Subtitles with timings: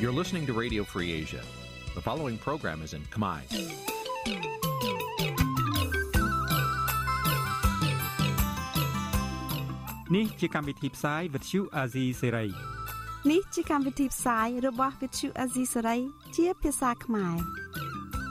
[0.00, 1.42] You're listening to Radio Free Asia.
[1.96, 3.40] The following program is in Khmer.
[10.12, 12.50] Nǐ chi càm bi tiệp xáy vệt chiu a zì sáy.
[13.30, 16.00] នេះជាកម្មវិធីផ្សាយរបស់ Vithu Azisari
[16.36, 17.36] ជាភាសាខ្មែរ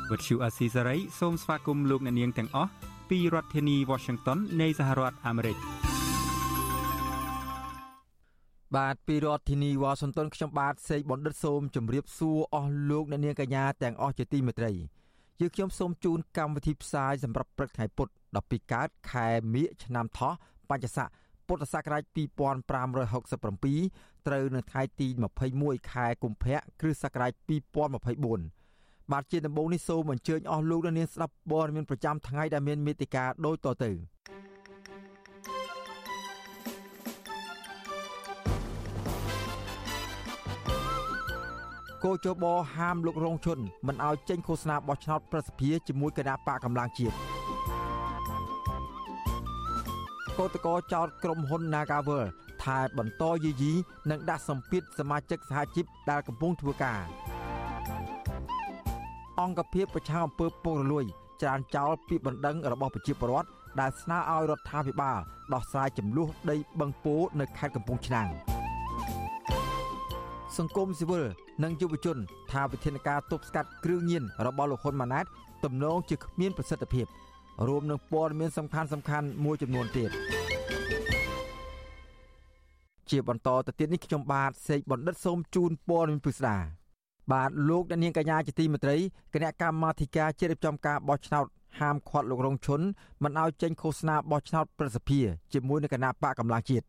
[0.10, 2.72] វត្តឈូអាស៊ីសេរីសូមស្វាគមន៍លោកអ្នកនាងទាំងអស់
[3.10, 5.58] ពីរដ្ឋធានី Washington នៃសហរដ្ឋអាមេរិក
[8.77, 14.73] បាទពីរដ្ឋធានីវ៉ាស៊ីនតោនខ្ញុំបាទសេកបណ្ឌិតសូមជម្រាបសួរអស់លោកអ្នកនាងកញ្ញាទាំងអស់ជាទីមេត្រី
[15.41, 18.09] យើខ្ញុំសូមជូនកម្មវិធីផ្សាយសម្រាប់ព្រឹកថ្ងៃពុធ
[18.41, 20.33] 12កើតខែមិញឆ្នាំថោះ
[20.71, 21.09] បច្ចស័ក
[21.47, 22.19] ពុទ្ធសករាជ2567
[24.27, 25.07] ត្រូវនៅថ្ងៃទី
[25.49, 27.33] 21ខែកុម្ភៈគ្រិស្តសករាជ
[28.03, 33.91] 2024បាទជាដំបូងនេះសូមអញ្ជើញអស់លោកអ្នកនាងស្ដាប់ព័ត៌មានប្រចាំថ្ងៃដែលមានមេតិការដូចតទៅ
[42.05, 42.45] គោចប
[42.77, 47.15] ហាមលោករងឈុនមិនឲ្យចេញឃោសនាបោះឆ្នោតប្រសិទ្ធិជាមួយគណៈបកកម្លាំងជាតិ
[50.39, 52.25] កោតកោចោតក្រុមហ៊ុន Nagavel
[52.63, 53.73] ថាបន្តយីយី
[54.11, 57.01] និងដាក់សម្ពាធសមាជិកសហជីពដែលកំពុងធ្វើការ
[59.41, 61.05] អង្គភាពប្រឆាំងអំពើពុករលួយ
[61.43, 63.49] ច្រានចោលពីបណ្ដឹងរបស់ប្រជាពលរដ្ឋ
[63.81, 65.19] ដែលស្នើឲ្យរដ្ឋាភិបាល
[65.55, 68.29] ដោះស្រាយចំនួនដីបឹងពោនៅខេត្តកំពង់ឆ្នាំង
[70.59, 71.25] សង្គមស៊ីវិល
[71.63, 72.19] និងយុវជន
[72.53, 75.25] ថាវិធានការទប់ស្កាត់គ្រឿងញៀនរបស់លោកហ៊ុនម៉ាណែត
[75.65, 77.07] ទំនងជាគ្មានប្រសិទ្ធភាព
[77.69, 80.11] រួមនឹងព័ត៌មានសំខាន់សំខាន់មួយចំនួនទៀត
[83.11, 86.57] ជាបន្តទៅទៀតនេះខ្ញុំបាទសេកបណ្ឌិតសូមជូនព័ត៌មានពិស្ដា
[87.33, 88.97] បាទលោកអ្នកនាងកញ្ញាជាទីមេត្រី
[89.35, 91.47] គណៈកម្មាធិការជ្រៀបចំការបោះឆ្នោត
[91.81, 92.81] ហាមឃាត់លោករងឈុន
[93.23, 96.87] មិនឲ្យចេញឃោសនាបោះឆ្នោតប្រសិទ្ធភាពជាមួយនឹងគណៈបកកម្លាំងជាតិ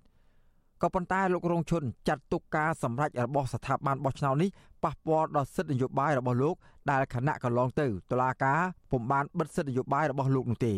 [0.81, 4.49] ក៏ប៉ុន្តែលោករងឈុនចាត់ទុកការសម្រេចរបស់ស្ថាប័នបោះឆ្នោតនេះ
[4.83, 6.55] ប៉ះពាល់ដល់សិទ្ធិនយោបាយរបស់លោក
[6.91, 8.59] ដែលគណៈកន្លងទៅតុលាការ
[8.91, 10.73] ពុំបានបិទសិទ្ធិនយោបាយរបស់លោកនោះទេ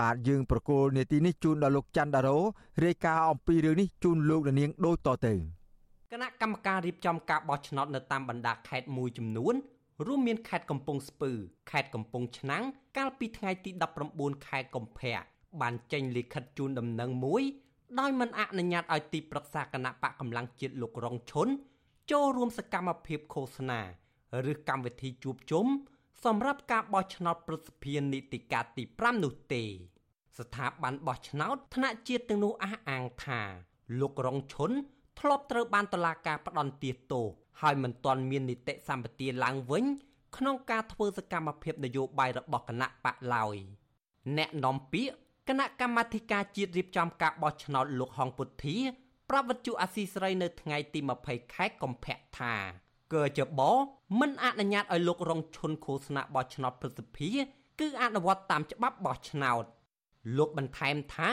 [0.00, 2.38] បាទយើងប្រកូលនេតិនេះជូនដល់លោកច័ន្ទដារ៉ូ
[2.84, 5.34] រាយការណ៍អំពីរឿងនេះជូនលោកនាងដូចតទៅ
[6.12, 9.54] គណៈកម្មការរៀបចំការបោះឆ្នោតនៅតាមបណ្ដាខេត្តមួយចំនួន
[10.06, 11.32] រួមមានខេត្តកំពង់ស្ពឺ
[11.70, 12.64] ខេត្តកំពង់ឆ្នាំង
[12.96, 13.70] កាលពីថ្ងៃទី
[14.08, 15.14] 19ខែកុម្ភៈ
[15.60, 17.42] បានចេញលិខិតជូនដំណឹងមួយ
[18.00, 21.48] ដោយមិនអនុញ្ញាតឲ្យទីប្រឹក្សាគណៈបកកម្លាំងជាតិលោករងឈុន
[22.10, 23.80] ចូលរួមសកម្មភាពឃោសនា
[24.50, 25.66] ឬកម្មវិធីជួបជុំ
[26.24, 29.62] សម្រាប់ការបោះឆ្នោតប្រសិទ្ធភាពនីតិកាលទី5នោះទេ
[30.38, 33.40] ស្ថាប័នបោះឆ្នោតថ្នាក់ជាតិទាំងនោះអះអាងថា
[34.00, 34.70] លោករងឈុន
[35.20, 37.26] ធ្លាប់ត្រូវបានតុលាការផ្ដន្ទាទោស
[37.60, 39.84] ហើយមិនទាន់មាននីតិសម្បទាឡើងវិញ
[40.36, 43.56] ក្នុងការធ្វើសកម្មភាពនយោបាយរបស់គណៈបកឡើយ
[44.36, 45.12] អ្នកនាំពាក្យ
[45.48, 48.76] គណៈកម្មាធិការជាតិរៀបចំការបោះឆ្នោតលោកហងពុទ្ធា
[49.30, 52.54] ប្រាប់វិទ្យុអាស៊ីសេរីនៅថ្ងៃទី20ខែកុម្ភៈថា
[53.14, 53.60] កើចប
[54.20, 57.30] មិនអនុញ្ញាតឲ្យលោករងឈុនឃោសនាបោះឆ្នោតប្រសិទ្ធិ
[57.80, 59.64] គឺអនុវត្តតាមច្បាប់បោះឆ្នោត
[60.36, 61.30] លោកបន្ថែមថា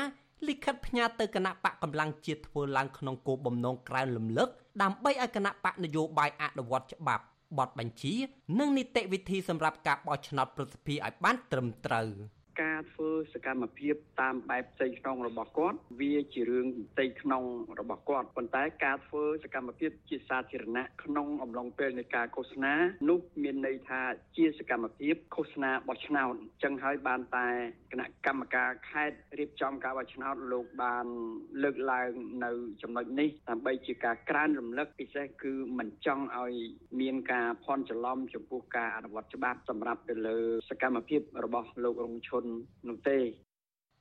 [0.47, 4.49] លិខិតផ្ញើទៅគណៈបកកម្លាំងជាតិធ្វើឡើងក្នុងគោលបំណងក្រៅលំលឹក
[4.81, 7.23] ដើម្បីឲ្យគណៈបកនយោបាយអនុវត្តច្បាប់
[7.57, 8.15] បទបញ្ជា
[8.59, 12.09] និងនីតិវិធីសម្រាប់ការបោះឆ្នោតប្រសិទ្ធភាពឲ្យបានត្រឹមត្រូវ។
[12.61, 17.43] ការធ្វើសកម្មភាពតាមបែបផ្ទៃក្នុងរបស់គាត់វាជារឿងផ្ទៃក្នុង
[17.79, 22.73] របស់គាត់ប៉ុន្តែការធ្វើសកម្មភាពជាសាធារណៈក្នុងអំឡុងពេលនៃការឃោសនា
[23.09, 24.01] នោះមានន័យថា
[24.37, 27.47] ជាសកម្មភាពឃោសនាបោះឆ្នោតអញ្ចឹងហើយបានតែ
[27.91, 31.05] គណៈកម្មការខេត្តរៀបចំការបោះឆ្នោតលោកបាន
[31.63, 32.09] លើកឡើង
[32.45, 36.53] នៅចំណុចនេះដើម្បីជាការក្រើនរំលឹកពិសេសគឺមិនចង់ឲ្យ
[37.01, 40.37] មានការភ័ន្តច្រឡំចំពោះការអនុវត្តច្បាប់សម្រាប់ទៅលើ
[40.69, 42.45] សកម្មភាពរបស់លោករងឈុន
[42.87, 43.19] នោះទេ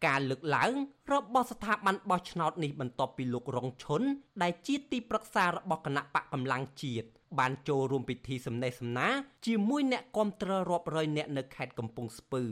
[0.06, 0.72] ការលើកឡើង
[1.12, 4.02] របស់ស្ថាប័នបោះឆ្នោតនេះបន្ទាប់ពីលោករងឈុន
[4.42, 7.08] ដែលជាទីប្រឹក្សារបស់គណៈបកកម្លាំងជាតិ
[7.38, 9.08] បានចូលរួមពិធីសម្ដែងសម្ណា
[9.46, 12.42] ជាមួយអ្នកគាំទ្ររាប់រយនាក់នៅខេត្តកំពង់ស្ពឺ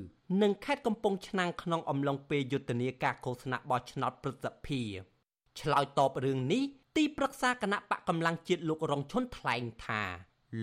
[0.42, 4.82] និងខេត្តកំពង់ឆ្នាំងក្នុងអំឡុងពេលយុទ្ធនាការឃោសនាបោះឆ្នោតព្រឹទ្ធសភា
[5.60, 6.62] ឆ្លើយតបរឿងនេះ
[6.96, 10.02] ទីប្រឹក្សាគណៈបកកម្លាំងជាតិលោករងឈុនថ្លែងថា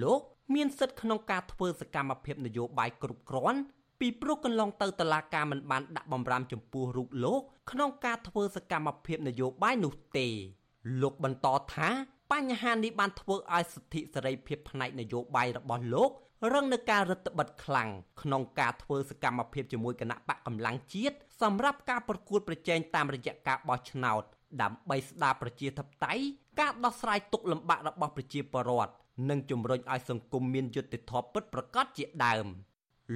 [0.04, 0.22] លោក
[0.54, 3.62] មានសិទ្ធិក្នុងការធ្វើសកម្មភាពនយោបាយគ្រប់គ្រាន់
[4.06, 7.42] ពីព្រោះកន្លងទៅតឡាការមិនបានដាក់បំរាមចំពោះរូបលោក
[7.72, 10.28] ក្នុងការធ្វើសកម្មភាពនយោបាយនោះទេ
[11.02, 11.90] លោកបន្តថា
[12.32, 16.10] បញ្ហានេះបានធ្វើឲ្យសិទ្ធិសេរីភាពផ្នែកនយោបាយរបស់លោក
[16.54, 17.90] រងនឹងការរឹតបន្តឹងខ្លាំង
[18.22, 24.24] ក្នុងការធ្វើសកម្មភាពជាមួយគណៈបកកម្លាំងជាតិសម្រាប់ការប្រកួតប្រជែងតាមរយៈការបោះឆ្នោត
[24.62, 26.24] ដើម្បីស្ដារប្រជាធិបតេយ្យ
[26.60, 28.94] ការដោះស្រាយទុកលំបាករបស់ប្រជាពលរដ្ឋ
[29.30, 32.48] និងជំរុញឲ្យសង្គមមានយុត្តិធម៌ពិតប្រាកដជាដើម។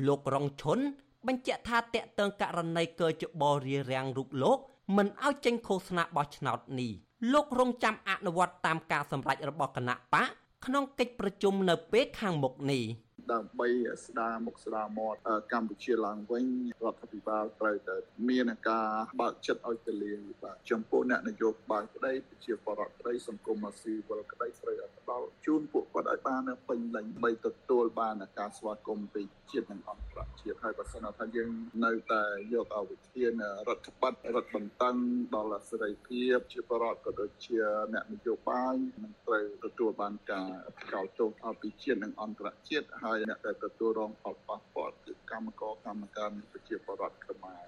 [0.08, 0.80] លោករងឈុន
[1.28, 4.58] បញ្ជាក់ថាតេតើងករណីកើចបរារាំងរូបលោក
[4.98, 6.92] មិនឲ្យចេញឃោសនាបោះឆ្នោតនេះ
[7.34, 10.28] លោករងចាំអនុវត្តតាមការសម្រេចរបស់គណៈបក
[10.66, 12.84] ក្នុងកិច្ចប្រជុំនៅពេលខាងមុខនេះ
[13.34, 13.68] ដើម្បី
[14.06, 15.20] ស្ដារមុខស្ដារមាត់
[15.54, 16.46] កម្ពុជាឡើងវិញ
[16.84, 17.96] រដ្ឋាភិបាលត្រូវតែ
[18.30, 18.90] មានការ
[19.22, 31.50] បើកចិត្តឲ្យទូលាយបាទចំពោះអ្នកនយោបាយក្តីប្រជាពលរដ្ឋក្តីសង្គមស៊ីវិលក្តីត្រូវតែផ្ដល់ជូនពួកគាត់ឲ្យបានពេញលេញបីទទួលបានការស្វាគមន៍ពីជាតិនិងអន្តរជាតិហើយបើសិនថាយើង
[31.86, 33.32] នៅតែយកអវិធាន
[33.68, 34.96] រដ្ឋបတ်រដ្ឋបន្តឹង
[35.36, 37.60] ដល់សេរីភាពជាបរដ្ឋក៏ដូចជា
[37.94, 40.50] អ្នកនយោបាយនឹងត្រូវទទួលបានការ
[40.94, 47.66] កោតទោសពីជាតិនិងអន្តរជាតិហើយអ្នកដែលទទួលរងផលប៉ះពាល់គឺកម្មករកម្មការប្រជាពលរដ្ឋខ្មែរ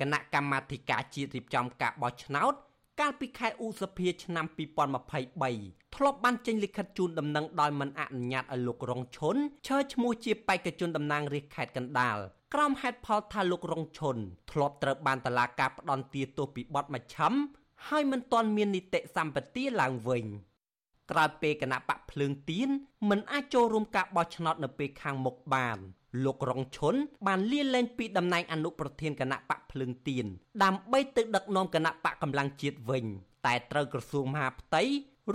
[0.00, 2.54] គណៈកម្មាធិការជាតិរៀបចំការបោះឆ្នោត
[3.00, 4.46] កាលពីខែឧសភាឆ្នាំ
[5.20, 9.36] 2023ធ្លាប់បានចេញលិខិតជូនដំណឹងដោយមិនអនុញ្ញាតឲ្យលោករងឈុន
[9.66, 12.18] ឈើឈ្មោះជាបេក្ខជនតំណាងរាស្ត្រខេត្តកណ្ដាល
[12.54, 14.16] ក្រោមហេតុផលថាលោករងឈុន
[14.50, 17.32] ធ្លាប់ត្រូវបានតឡាការផ្ដន់ទាទោសពីបទមច្ឆឹម
[17.88, 20.24] ហើយមិនទាន់មាននីតិសម្បទាឡើងវិញ
[21.10, 22.68] ក្រោយពេលគណៈបកភ្លើងទៀន
[23.10, 25.78] មិនអាចចូលរួមការបោះឆ្នោតនៅពេលខាងមុខបាន
[26.24, 26.94] លោករងឈុន
[27.26, 30.26] បានលាលែងពីតំណែងអនុប្រធានគណៈបកភ្លើងទៀន
[30.64, 33.04] ដើម្បីទៅដឹកនាំគណៈបកកម្លាំងជាតិវិញ
[33.46, 34.82] តែត្រូវក្រសួងមហាផ្ទៃ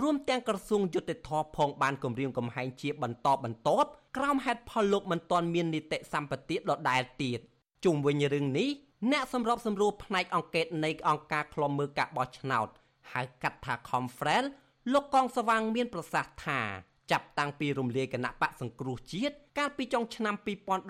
[0.00, 6.60] រួមទាំងក្រសួងយុតិធធផងបានគម្រាមកំហែងជាបន្តបន្ទាប់ក្រោមហេតុផលលោកមិនទាន់មាននីតិសម្បទាដ
[6.90, 7.40] ដែលទៀត
[7.84, 8.68] ជុំវិញរឿងនេះ
[9.12, 12.68] អ្នកសម្របសម្រួលផ្នែកអង្គការនៃអង្គការឃ្លាំមើលការបោះឆ្នោត
[13.12, 14.44] ហៅកាត់ថា Confrel
[14.90, 16.60] លោកកងសវាងមានប្រសាសន៍ថា
[17.10, 20.34] ចាប់តាំងពីរំលាយគណៈបកសង្គ្រោះជាតិកាលពីចុងឆ្នាំ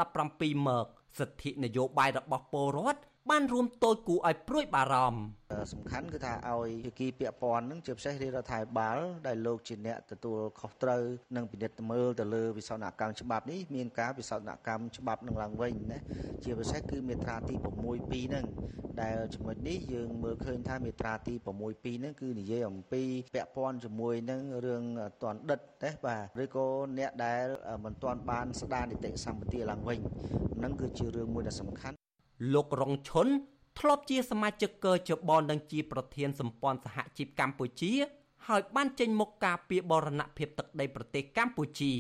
[0.07, 0.87] 2017មក
[1.19, 3.01] សិទ្ធិនយោបាយរបស់ពលរដ្ឋ
[3.31, 5.21] បានរួមតូចគូឲ្យព្រួយបារម្ភ
[5.73, 11.03] សំខាន់គឺថាឲ្យភាគីពាក់ព័ន្ធនឹងជាពិសេសរាជរដ្ឋាភិបាលដែលលោកជាអ្នកទទួលខុសត្រូវ
[11.37, 15.99] និងពិនិត្យមើលទៅលើវិសោធនកម្មច្បាប់នេះមានការវិសោធនកម្មច្បាប់នឹងឡើងវិញណា
[16.45, 18.47] ជាពិសេសគឺមាត្រាទី6 2ហ្នឹង
[19.03, 23.03] ដែលចំណុចនេះយើងមើលឃើញថាមាត្រាទី6 2ហ្នឹងគឺនិយាយអំពី
[23.35, 24.85] ពាក់ព័ន្ធជាមួយនឹងរឿង
[25.23, 26.67] តនដិតទេបាទឬក៏
[26.99, 27.47] អ្នកដែល
[27.85, 29.99] មិនទាន់បានស្ដារនីតិសម្បទាឡើងវិញ
[30.59, 32.02] ហ្នឹងគឺជារឿងមួយដែលសំខាន់
[32.53, 33.29] លោករងឈុន
[33.79, 37.93] ធ្លាប់ជាសមាជិកកជបនិងជាប្រធានសម្ព័ន្ធសហជីពកម្ពុជា
[38.49, 41.93] ហើយបានចេញមុខការពីបរណភាពទឹកដីប្រទេសកម្ពុជា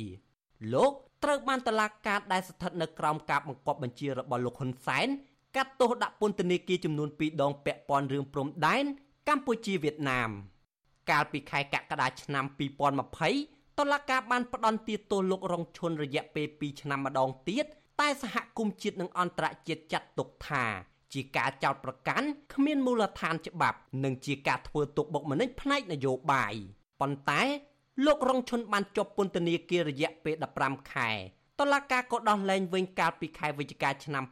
[0.75, 0.93] លោក
[1.25, 5.09] ត្រូវបានតឡាការដែលស្ថិតនៅក្រោមការបង្គាប់បញ្ជារបស់លោកហ៊ុនសែន
[5.57, 8.85] កាត់ទោសដាក់ពន្ធនាគារចំនួន2ដងពាក់ព័ន្ធរឿងព្រំដែន
[9.29, 10.31] កម្ពុជាវៀតណាម
[11.11, 12.45] កាលពីខែកក្កដាឆ្នាំ
[13.13, 17.67] 2020តឡាការបានផ្ដន្ទាទោសលោករងឈុនរយៈពេល2ឆ្នាំម្ដងទៀត
[18.01, 20.65] តែសហគមន៍ជាតិនិងអន្តរជាតិចាត់ទុកថា
[21.13, 26.55] ជាការចោទប្រកាន់គ្មានមូលដ្ឋានច្បាប់ និងជាការធ្វើទុកបុកម្នេញផ្នែកនយោបាយ
[27.01, 27.43] ប៉ុន្តែ
[28.05, 31.11] លោករងឈុនបានជាប់ពន្ធនាគាររយៈពេល15ខែ
[31.61, 34.25] តុលាការក៏ដោះលែងវិញកាលពីខែវិច្ឆិកាឆ្នាំ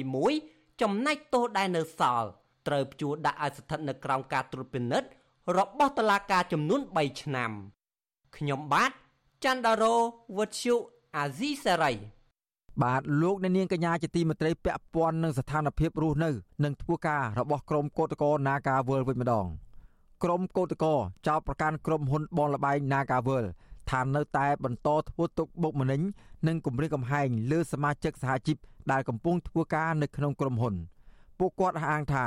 [0.00, 2.28] 2021ចំណែកទោសដែលនៅសល់
[2.66, 5.08] ត្រូវព្យួរដាក់ឲ្យស្ថិតនៅក្រោមការត្រួតពិនិត្យ
[5.58, 7.50] របស់តុលាការចំនួន3ឆ្នាំ
[8.36, 8.90] ខ្ញុំបាទ
[9.44, 9.94] ច័ន្ទដារោ
[10.36, 10.74] វុទ្ធុ
[11.16, 11.92] អាស៊ីសេរី
[12.82, 16.30] បាទលោកអ្នកនាងកញ្ញាជាទីមេត្រីពាក់ព័ន្ធនឹងស្ថានភាពរស់នៅ
[16.64, 19.46] និងធ្វើការរបស់ក្រុមកោតក្រ Nagawal វិញម្ដង
[20.22, 20.92] ក្រុមកោតក្រ
[21.26, 23.44] ចោទប្រកាន់ក្រុមហ៊ុនបងលបែង Nagawal
[23.90, 26.00] ថានៅតែបន្តធ្វើទុកបុកម្នេញ
[26.46, 28.56] និងគំរាមកំហែងលើសមាជិកសហជីព
[28.92, 30.74] ដែលកំពុងធ្វើការនៅក្នុងក្រុមហ៊ុន
[31.38, 32.26] ពួកគាត់អះអាងថា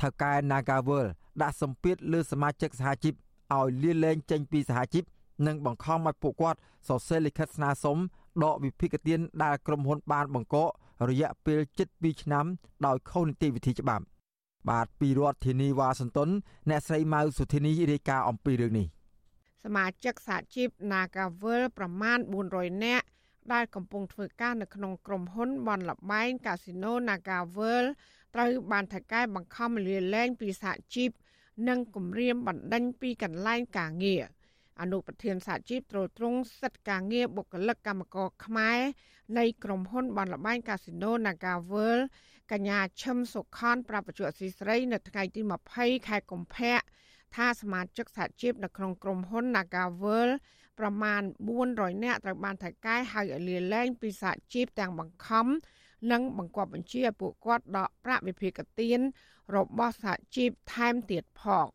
[0.00, 1.06] ថៅកែ Nagawal
[1.42, 3.14] ដាក់សម្ពាធលើសមាជិកសហជីព
[3.58, 5.04] ឲ្យលាលែងចេញពីសហជីព
[5.46, 7.98] និងបង្ខំឲ្យពួកគាត់សរសេរលិខិតស្នើសុំ
[8.44, 10.70] ដកវិភាគទានដែលក្រុមហ៊ុនបានបង្កក
[11.08, 12.46] រយៈពេល7ឆ្នាំ
[12.86, 14.04] ដោយខុសនីតិវិធីច្បាប់
[14.70, 16.30] បាទពីរដ្ឋធានីវ៉ាស៊ីនតោន
[16.70, 18.86] អ្នកស្រីម៉ៅសុធានីរាយការណ៍អំពីរឿងនេះ
[19.64, 22.18] សមាជិកសហជីព Nagavel ប្រមាណ
[22.50, 23.06] 400នាក់
[23.52, 27.84] ដែលកំពុងធ្វើការនៅក្នុងក្រុមហ៊ុនបនលបែងកាស៊ីណូ Nagavel
[28.34, 31.10] ត្រូវបានថៅកែបង្ខំលាលែងពីសហជីព
[31.68, 34.22] និងគម្រាមបណ្ដេញពីកន្លែងការងារ។
[34.80, 38.80] អនុប្រធានសហជីពត្រួតត្រងសិទ្ធិការងារបុគ្គលិកកម្មករខ្មែរ
[39.38, 42.04] នៃក្រុមហ៊ុនបនលបែងកាស៊ីណូ Naga World
[42.52, 45.40] កញ្ញាឈឹមសុខនប្រាប់បច្ចុប្បន្នស៊ីស្រី នៅថ្ងៃទី
[45.74, 46.78] 20ខែកុម្ភៈ
[47.36, 50.34] ថាសមាជិកសហជីពនៅក្នុងក្រុមហ៊ុន Naga World
[50.78, 51.22] ប្រមាណ
[51.62, 55.46] 400នាក់ត្រូវបានថៃកែហៅឲ្យលាលែងពីសហជីពទាំងបង្ខំ
[56.12, 59.00] និងបង្គាប់បញ្ជាឲ្យពួកគាត់ដកប្រាក់វិភាគទាន
[59.56, 61.66] របស់សហជីពថែមទៀតផង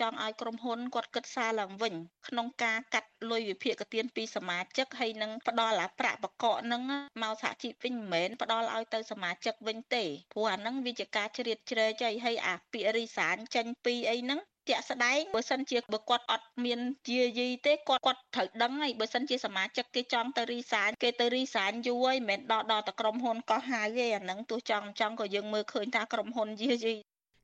[0.00, 1.94] ចង់ឲ្យក្រុមហ៊ុនគាត់គិតសារឡើងវិញ
[2.28, 6.80] ក្នុងការកាត់លុយវិភាគទានពីសមាជិកហើយនឹងផ្ដល់អាប្រាក់បកកនឹង
[7.22, 26.94] មកសហជីពវិញមិនមែនផ្ដល់ឲ្យទៅសមាជិកវិញទេព្រោះអានឹងវាជាការជ្រៀតជ្រែកហើយអាពាក្យរីសានចេញពីអីហ្នឹងជាក់ស្ដែងបើសិនជាបើគាត់អត់មានជាយីទេគាត់គាត់ត្រូវដឹងហើយបើសិនជាសមាជិកគេចង់ទៅរីសានគេទៅរីសានយូរហើយមិនមែនដល់ដល់តែក្រុមហ៊ុនកោះហៅទេអាហ្នឹងទោះចង់ចង់ក៏យើងមើលឃើញថាក្រុមហ៊ុនយាយី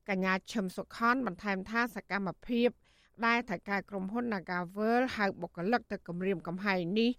[0.09, 2.69] កញ្ញាឈឹមសុខនបន្ថែមថាសកម្មភាព
[3.25, 7.11] ដែលថៅកែក្រុមហ៊ុន Nagavel ហៅបុគ្គលិកទៅគម្រាមកំហែងនេះ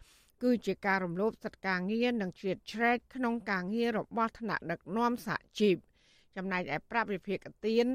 [0.43, 5.77] គឺជាការរំលោភសិទ្ធិការងារនិងជ្រៀតជ្រែកក្នុងការងាររបស់ថ្នាក់ដឹកនាំសហជីព
[6.37, 7.87] ចំណែកឯប្រាប់វិភាគទាន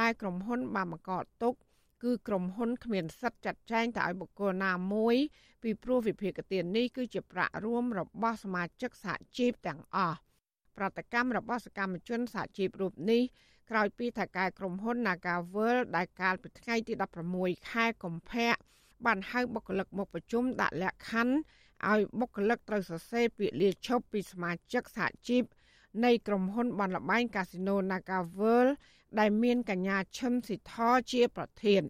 [0.00, 1.54] ដែលក្រុមហ៊ុនបានបង្កត់ទុក
[2.02, 5.16] គឺក្រុមហ៊ុនគ្មានសិទ្ធិចាត់ចែងទៅឲ្យបុគ្គលណាមួយ
[5.62, 10.18] ពីព្រោះវិភាគទាននេះគឺជាប្រាក់រួមរបស់សមាជិកសហជីពទាំងអស់
[10.76, 13.22] ប្រតិកម្មរបស់សកម្មជនសហជីពរូបនេះ
[13.70, 16.92] ក្រោយពីថៅកែក្រុមហ៊ុន Nagavel ដែលកាលពីថ្ងៃទី
[17.32, 18.50] 16ខែកុម្ភៈ
[19.06, 21.34] បានហៅបុគ្គលិកមកប្រជុំដាក់លក្ខខណ្ឌ
[21.90, 25.44] ឲ្យបុគ្គលិកត្រូវសរសេរពាក្យលាឈប់ពីសមាជិកសហជីព
[26.04, 28.66] នៃក្រុមហ៊ុនបានលបែងកាស៊ីណូ Nagavel
[29.18, 30.74] ដែលមានកញ្ញាឈឹមស៊ីធ
[31.12, 31.82] ជាប្រធាន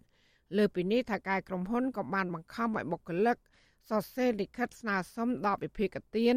[0.57, 3.37] លើពីនេះថាការក្រុមហ៊ុនក៏បានបង្ខំឲ្យបុគ្គលិក
[3.91, 6.37] សរសេរលិខិតស្នើសុំដល់វិភាគទាន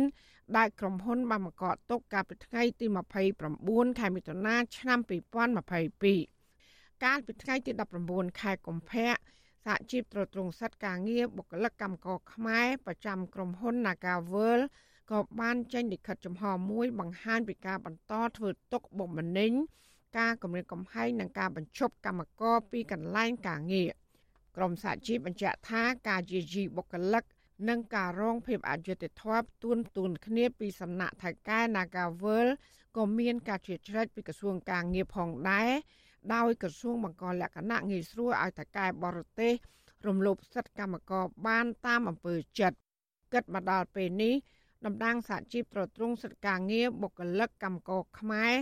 [0.57, 2.85] ដែលក្រុមហ៊ុនបានបង្កក់ទុកកាលពីថ្ងៃទី
[3.41, 4.99] 29ខែមិថុនាឆ្នាំ
[6.21, 7.71] 2022កាលពីថ្ងៃទី
[8.05, 9.11] 19ខែកុម្ភៈ
[9.65, 14.59] សហជីពត្រួតត្រងសិទ្ធិការងារបុគ្គលិកកម្មករខ្មែរប្រចាំក្រុមហ៊ុន Nagavel
[15.11, 19.51] ក៏បានចេញលិខិតចំហមួយបង្ហាញពីការបន្តធ្វើទុកបុកម្នេញ
[20.17, 23.91] ការគម្រាមកំហែងនិងការបញ្ឈប់កម្មករពីកន្លែងការងារ
[24.55, 27.23] ក្រមសហជីពបញ្ជាក់ថាការយាយីបុគ្គលិក
[27.69, 32.47] និងការរងភាពអយុត្តិធម៌ទួនទួនគ្នាពីសំណាក់ថៅកែ Nagavel
[32.97, 35.71] ក៏មានការជ្រៀតជ្រែកពីក្រសួងការងារផងដែរ
[36.33, 39.53] ដោយក្រសួងបង្កលក្ខណៈងាយស្រួលឲ្យថៅកែបរទេស
[40.07, 42.77] រំលោភសិទ្ធិកម្មករបានតាមអំពើចិត្ត
[43.33, 44.33] គិតមកដល់ពេលនេះ
[44.85, 48.53] តំណាងសហជីពត្រួតត្រងសិទ្ធិការងារបុគ្គលិកកម្មករខ្មែរ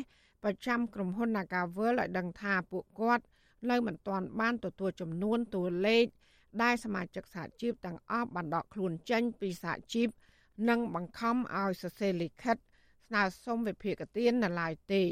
[0.44, 3.24] ប្រចាំក្រុមហ៊ុន Nagavel ឲ្យដឹងថាពួកគាត់
[3.70, 6.06] នៅមិនទាន់បានទទួលចំនួនតួលេខ
[6.62, 10.10] ដែលសមាជិកសហជីពទាំងអស់បានដកខ្លួនចេញពីសហជីព
[10.70, 12.58] និងបង្ខំឲ្យសរសេរលិខិត
[13.08, 15.04] ស្នើសុំវិភាគទាននៅឡើយទេ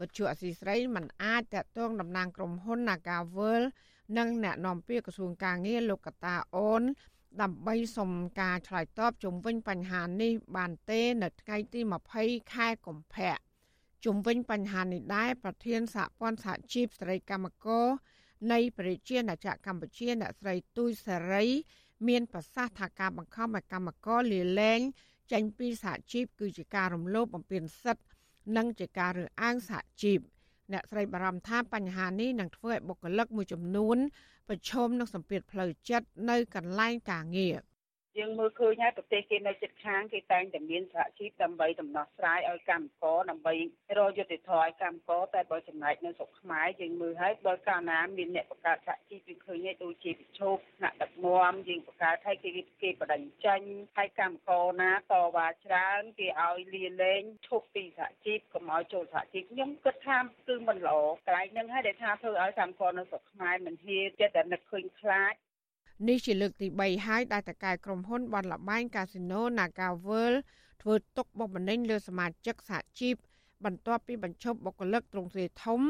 [0.00, 3.62] វិទ្យុអសីស្រីមិនអាចតតងតំណាងក្រុមហ៊ុន Nagavel
[4.18, 6.82] និងអ្នកនាំពាក្យក្រសួងការងារលោកកតាអូន
[7.42, 8.10] ដើម្បីសុំ
[8.40, 11.80] ការឆ្លើយតបជុំវិញបញ្ហានេះបានទេនៅថ្ងៃទី
[12.16, 13.36] 20ខែកុម្ភៈ
[14.04, 17.86] ជុំវិញបញ្ហានេះដែរប្រធានសហព័ន្ធសហជីពស្ត្រីកម្មករ
[18.50, 21.44] នៃប្រជាណាចក្រកម្ពុជាអ្នកស្រីទូយសេរី
[22.08, 24.80] មានប្រសាសន៍ថាការបង្ខំឲ្យកម្មករលាលែង
[25.32, 28.04] ចេញពីសហជីពគឺជាការរំលោភបំពានសិទ្ធិ
[28.56, 30.18] និងជាការរើសអើងសហជីព
[30.72, 33.98] អ្នកស្រីបារម្ភថាបញ្ហានេះនឹងធ្វើឲ្យបុគ្គលិកមួយចំនួន
[34.48, 37.56] ប្រឈមនឹងសម្ពាធផ្លូវចិត្តនៅកន្លែងការងារ។
[38.18, 43.54] យើងមើលឃើញហើយប្រទេសគេនៅជិតខាងគេតែងតែមានសហជីពដើម្បីដំណោះស្រាយឲ្យកម្មករដើម្បី
[43.98, 52.50] រកយុត្តិធម៌ឲ្យកម្មករតែបើចំណែកនៅស្រុកខ្មែរយើងមើលហើយបើកាលណាមានអ្នកបង្កើតសហជីពយើងឃើញហើយដូចជាវិឈប់ថ្នាក់ដឹកនាំយើងបង្កើតឲ្យគេ
[52.82, 53.60] គេបដិញ្ចេញ
[53.98, 65.34] ឲ្យកម្មករណាតវ៉ាច្រើនគេឲ្យលាលែងឈប់ពីសហជីពកុំឲ្យចូលសហជីពខ្ញុំគិតថាគឺមិនល្អកន្លែងហ្នឹងហើយដែលថាធ្វើឲ្យកម្មករនៅស្រុកខ្មែរមិនហ៊ានចិត្តតែនឹកឃើញខ្លាច
[66.08, 70.38] នេះជាលើកទី3ហើយដែលតកែក្រុមហ៊ុនបនលបែងកាស៊ីណូ Naga World
[70.82, 73.14] ធ្វើទុកបុកម្នេញលើសមាជិកសហជីព
[73.64, 75.80] បន្ទាប់ពីបញ្ឈប់បុគ្គលិកទ្រង់ទ្រាយធំ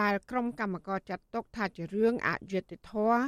[0.00, 3.20] ដែលក្រុមកម្មការចាត់ទុកថាជារឿងអយុត្តិធម៌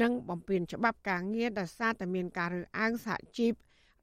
[0.00, 3.52] និងបំពានច្បាប់ការងារដោយសារតែមានការរើសអើងសហជីព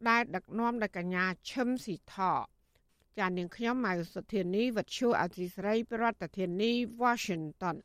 [0.10, 2.16] ដែលដឹកនាំដោយកញ្ញាឈឹមស៊ីថ
[3.18, 6.72] ចាននាងខ្ញុំម៉ៅសុធានីវັດឈូអធិស្រី ប្រធានាធិបតី
[7.02, 7.76] Washington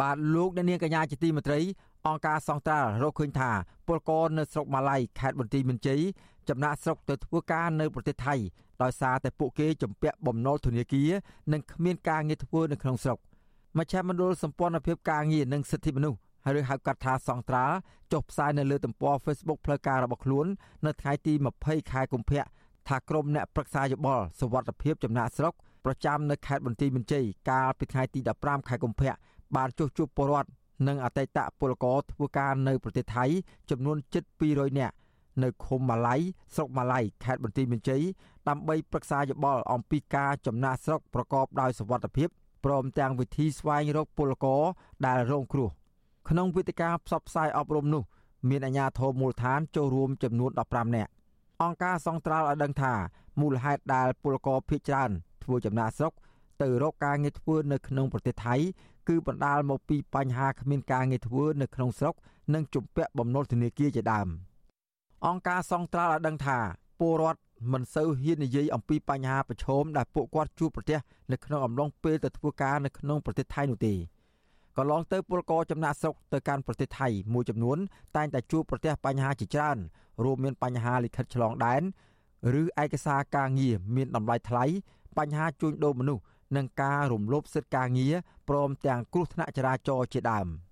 [0.00, 1.60] បាទលោកអ្នកនាងកញ្ញាជាទីមេត្រី
[2.06, 3.50] អង្គការសង្ត្រាល់រកឃើញថា
[3.86, 6.00] ពលករនៅស្រុកម៉ាឡៃខេត្តបន្ទាយមានជ័យ
[6.48, 8.34] ចំណាក់ស្រុកទៅធ្វើការនៅប្រទេសថៃ
[8.82, 11.10] ដោយសារតែពួកគេជំពាក់បំណុលធនាគារ
[11.52, 13.18] និងគ្មានការងារធ្វើនៅក្នុងស្រុក
[13.78, 17.76] មជ្ឈមណ្ឌលសម្ព័ន្ធភាពការងារនិងសិទ្ធិមនុស្សហើយហៅកាត់ថាសង្ត្រាល់
[18.12, 20.46] ចុះផ្សាយនៅលើទំព័រ Facebook ផ្លូវការរបស់ខ្លួន
[20.86, 22.42] នៅថ្ងៃទី20ខែកុម្ភៈ
[22.88, 25.54] ថាក្រុមអ្នកប្រឹក្សាយោបល់សវត្ថភាពចំណាក់ស្រុក
[25.84, 29.12] ប្រចាំនៅខេត្តបន្ទាយមានជ័យកាលពីថ្ងៃទី15ខែកុម្ភៈ
[29.56, 30.50] បានចុះជួបពលរដ្ឋ
[30.86, 33.24] និងអតីតពលករធ្វើការនៅប្រទេសថៃ
[33.70, 34.94] ចំនួនជិត200នាក់
[35.42, 36.14] នៅឃុំម៉ាឡៃ
[36.54, 38.02] ស្រុកម៉ាឡៃខេត្តបន្ទាយមានជ័យ
[38.48, 42.28] ដើម្បីប្រឹក្សាយោបល់អំពីការចំណាក់ស្រុកប្រកបដោយសុវត្ថិភាព
[42.64, 44.62] ព្រមទាំងវិធីស្វែងរកពលករ
[45.06, 45.70] ដែលរងគ្រោះ
[46.28, 48.02] ក្នុងវេទិកាផ្សព្វផ្សាយអប់រំនោះ
[48.48, 51.10] មានអាជ្ញាធរមូលដ្ឋានចូលរួមចំនួន15នាក់
[51.62, 52.94] អង្គការសង្ត្រាល់ឲ្យដឹងថា
[53.40, 55.10] មូលហេតុដែលពលករភៀសច្រើន
[55.44, 56.12] ធ្វើចំណាក់ស្រុក
[56.62, 58.54] ទៅរកការងារធ្វើនៅក្នុងប្រទេសថៃ
[59.10, 62.14] គឺបណ្ដាលមកពីបញ្ហាគ្មានការងារធ្វើនៅក្នុងស្រុក
[62.54, 64.28] និងជំពាក់បំណុលធនាគារជាដើម
[65.26, 66.58] អង្គការសង្ត្រាល់ឲ្យដឹងថា
[67.00, 67.40] ពលរដ្ឋ
[67.72, 70.98] មិនសូវហ៊ាននិយាយអំពីបញ្ហាប្រឈមដែលពួកគាត់ជួបប្រទះ
[71.32, 73.94] នៅក្នុងអំឡុងពេលទៅធ្វើការនៅក្នុងប្រទេសថៃនោះទេ
[74.76, 77.78] កន្លងទៅពលករចំណាក់ស្រុកទៅកាន់ប្រទេសថៃមួយចំនួន
[78.16, 79.78] តែងតែជួបប្រទះបញ្ហាជាច្រើន
[80.24, 81.82] រួមមានបញ្ហាលិខិតឆ្លងដែន
[82.60, 84.64] ឬឯកសារការងារមានតម្លៃថ្លៃ
[85.18, 86.22] បញ្ហាជួញដូរមនុស្ស
[86.56, 88.14] និងការរំលោភសិទ្ធិការងារ
[88.48, 90.48] ព្រមទាំងគ្រោះថ្នាក់ចរាចរណ៍ជាដើម។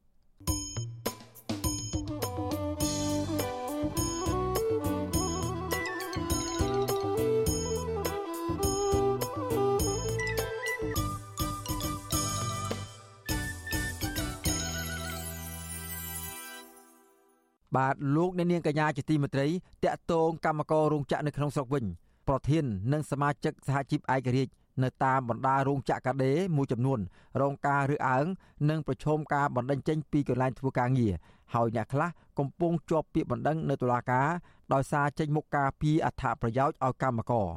[17.77, 19.49] បាទលោកអ្នកនាងកញ្ញាជាទីមេត្រី
[19.85, 21.85] តកតងកម្មកររោងចក្រនៅក្នុងស្រុកវិញ
[22.29, 26.99] ប្រធាននិងសមាជិកសហជីពឯករាជ្យ នៅតាមបណ្ដារោងចក្រកាដេមួយចំនួន
[27.41, 28.27] រងការរើសអើង
[28.71, 31.15] និងប្រឈមការបណ្តេញចេញពីកន្លែងធ្វើការងារ
[31.55, 32.09] ហើយអ្នកខ្លះ
[32.39, 34.29] កំពុងជាប់ពាក្យបណ្ដឹងនៅតុលាការ
[34.73, 37.49] ដោយសារចេញមុខការពីអត្ថប្រយោជន៍ឲ្យកម្មករ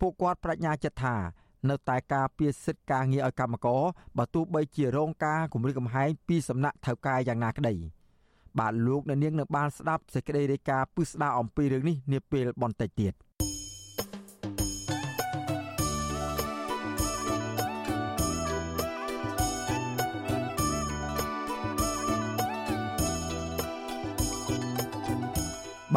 [0.00, 1.16] ពួកគាត់បញ្ញាចិត្តថា
[1.70, 3.82] នៅតែការពៀសិទ្ធការងារឲ្យកម្មករ
[4.18, 7.74] បើទោះបីជារងការគម្រិតកំហែងពីសំណាក់ថៅកែយ៉ាងណាក្តី
[8.58, 13.14] បាទលោកអ្នកនាងនឹងបានស្ដាប់សេចក្តីរាយការណ៍ពិស្ដារអំពីរឿងនេះនាពេលបន្តិចទៀត។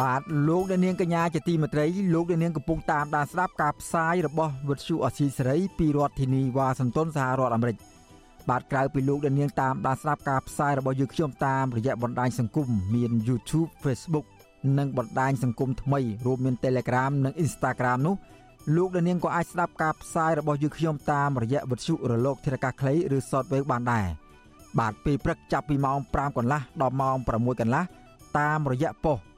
[0.00, 7.76] បាទលោកអ្នកនាងកញ្ញាជាទីមេត្រីលោកអ្នកនាងកំពុងតាមដានស្ដាប់ការផ្សាយរបស់វិទ្យុអស៊ីសេរីពីរដ្ឋធានីវ៉ាស៊ីនតោនសហរដ្ឋអាមេរិក
[8.48, 14.26] បាទក្រៅពីលោកអ្នកនាងតាមដានស្ដាប់ការផ្សាយរបស់យើងខ្ញុំតាមរយៈបណ្ដាញសង្គមមាន YouTube Facebook
[14.78, 18.14] និងបណ្ដាញសង្គមថ្មីរួមមាន Telegram និង Instagram នោះ
[18.76, 24.06] លោកអ្នកនាងក៏អាចស្ដាប់ការផ្សាយរបស់យើងខ្ញុំតាមរយៈវិទ្យុរលកធារកាសខ្លីឬ Shortwave បានដែរ
[24.78, 27.82] បាទពេលព្រឹកចាប់ពីម៉ោង5កន្លះដល់ម៉ោង6កន្លះ
[28.38, 29.18] តាមរយៈប៉ុស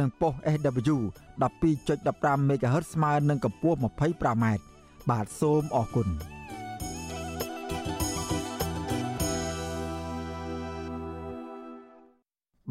[0.00, 0.98] និងប៉ុស SW
[1.60, 4.44] 12.15 MHz ស្មើនឹងកម្ពស់ 25m
[5.10, 6.08] បាទសូមអរគុណ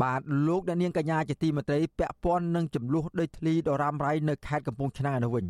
[0.01, 5.45] បាទលោកអ្នកនាងកញ្ញាជាទីមេត្រីពាក់ព័ន្ធនឹងចំនួនដីធ្លីដ៏រ៉ាំរ៉ៃនៅខេត្តកំពង់ឆ្នាំងនេះវិញ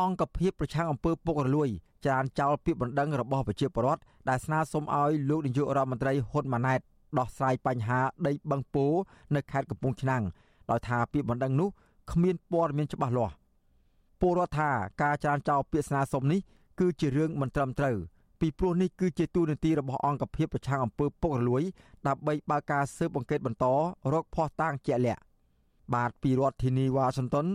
[0.00, 1.68] អង្គភាពប្រឆាំងអំពើពុករលួយ
[2.06, 6.80] ចានចោលពាក្យបណ្ដឹងរបស់ប្រជាពលរដ្ឋដែលស្នើសុំឲ្យលោកនាយករដ្ឋមន្ត្រីហ៊ុនម៉ាណែត
[7.18, 8.86] ដោះស្រាយបញ្ហាដីបឹងពោ
[9.34, 10.22] នៅខេត្តកំពង់ឆ្នាំង
[10.72, 11.68] ដោយថាពាក្យបណ្ដឹងនោះ
[12.12, 13.34] គ្មានព័ត៌មានច្បាស់លាស់
[14.20, 14.70] ពលរដ្ឋថា
[15.02, 16.40] ការចរានចោលពាក្យស្នើសុំនេះ
[16.80, 17.96] គឺជារឿងមិនត្រឹមត្រូវ
[18.40, 21.62] ពីព្រោះនេះគឺជាទូនាទីរបស់អង្គភាពប្រឆាំងអំពើពុករលួយ
[22.06, 23.64] ដើម្បីបើកការស៊ើបអង្កេតបន្ត
[24.12, 25.22] រកភស្តុតាងជាក់លាក់
[25.94, 27.46] បាទពីរដ្ឋធានីវ៉ាស៊ីនតោន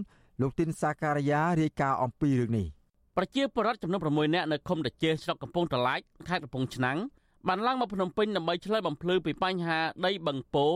[0.42, 2.68] លោកទីនសាការីយ៉ារាយការណ៍អំពីរឿងនេះ
[3.18, 6.98] ប្រជាពលរដ្ឋចំនួន6នាក់នៅឃុំតាជេស្រុកកំពង់ត្រឡាចខេត្តកំពង់ឆ្នាំង
[7.48, 10.68] បានឡើងមកភ្នំពេញដើម្បីឆ្លើយបំភ្លឺពីបញ្ហាដីបឹងពោ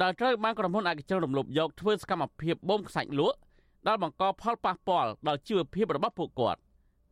[0.00, 3.38] ដែលត្រូវបានក្រុមហ៊ុនឯកជនរំលោភយកធ្វើសកម្មភាពបូមខ្សាច់លក់
[3.86, 6.60] ដែលបង្កផលប៉ះពាល់ដល់ជីវភាពរបស់ពួកគាត់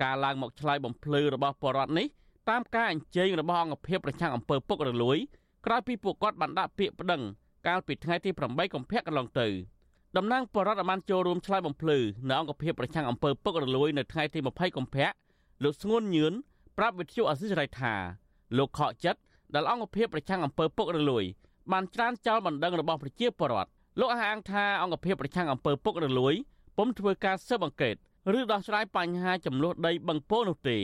[0.02, 2.06] ការឡើងមកឆ្លើយបំភ្លឺរបស់ពលរដ្ឋនេះ
[2.50, 5.18] តាមការអញ្ជើញរបស់អង្គភាពប្រឆាំងអំពើពុករលួយ
[5.66, 7.22] ក្រោយពីពួកគាត់បានដាក់ពាក្យប្តឹង
[7.66, 9.48] កាលពីថ្ងៃទី8កុម្ភៈកន្លងទៅ
[10.16, 15.08] តំណាងបរដ្ឋបានចូលរួមឆ្លើយបំភ្លឺនៅអង្គភាពប្រឆាំងអំពើពុករលួយនៅថ្ងៃទី20កុម្ភៈ
[15.62, 16.32] លោកស្ងួនញឿន
[16.78, 17.94] ប្រាប់វិទ្យុអសិរ័យថា
[18.58, 19.20] លោកខកចិត្ត
[19.54, 21.24] ដែលអង្គភាពប្រឆាំងអំពើពុករលួយ
[21.72, 26.34] បានច្រានចោលបណ្ដឹងរបស់ប្រជាពលរដ្ឋលោកអះអាងថាអង្គភាពប្រឆាំងអំពើពុករលួយ
[26.76, 27.94] ពុំធ្វើការស៊ើបអង្កេត
[28.38, 30.78] ឬដោះស្រាយបញ្ហាចំនួនដីបឹងពោនោះទេ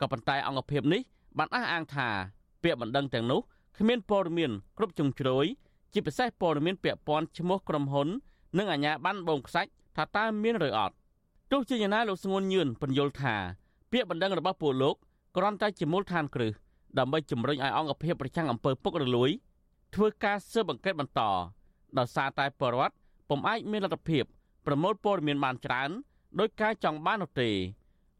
[0.00, 1.00] ក៏ប៉ុន្តែអង្គភាពនេះ
[1.38, 2.08] បានអះអាងថា
[2.62, 3.40] ពាក្យបណ្ដឹងទាំងនោះ
[3.78, 5.46] គ្មានព័ត៌មានគ្រប់ជ្រុងជ្រោយ
[5.92, 8.08] ជាពិសេសព័ត៌មានពាក់ព័ន្ធឈ្មោះក្រុមហ៊ុន
[8.58, 10.94] និងអាជ្ញាប័ណ្ណបងខ្សាច់ថាតើមានឬអត់
[11.52, 13.34] ទោះជាយ៉ាងណាលោកស្ងួនញឿនបញ្យល់ថា
[13.92, 14.94] ពាក្យបណ្ដឹងរបស់ពួកលោក
[15.36, 16.52] គ្រាន់តែជាមូលដ្ឋានគ្រឹះ
[16.98, 19.30] ដើម្បីជំរុញឲ្យអង្គភាពប្រឆាំងអំពើពុករលួយ
[19.94, 21.20] ធ្វើការស៊ើបអង្កេតបន្ត
[21.98, 22.94] ដោយសារតែបរដ្ឋ
[23.28, 24.24] ពុំអាចមានលទ្ធភាព
[24.66, 25.90] ប្រមូលព័ត៌មានបានច្រើន
[26.38, 27.50] ដោយការចង់បាននោះទេ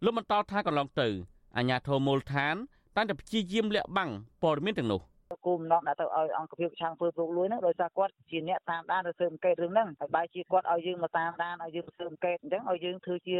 [0.04, 1.08] លោកបន្តថាកន្លងទៅ
[1.56, 2.54] អាជ្ញាធរមូលដ្ឋាន
[2.96, 4.10] តែងតែព្យាយាមលាក់បាំង
[4.42, 5.00] ព័ត៌មានទាំងនោះ
[5.46, 13.38] គោលបំណងដាក់ទៅឲ្យអង្គភាពឆាំងធ្វើពុកលួយហ្នឹងដោយសារគាត់ជាអ្នកតាមដានឬស៊ើបអង្កេតរឿងហ្នឹងហើយបែរជាគាត់ឲ្យយើងមកតាមដានឲ្យយើងស៊ើបអង្កេតអញ្ចឹងឲ្យយើងធ្វើជា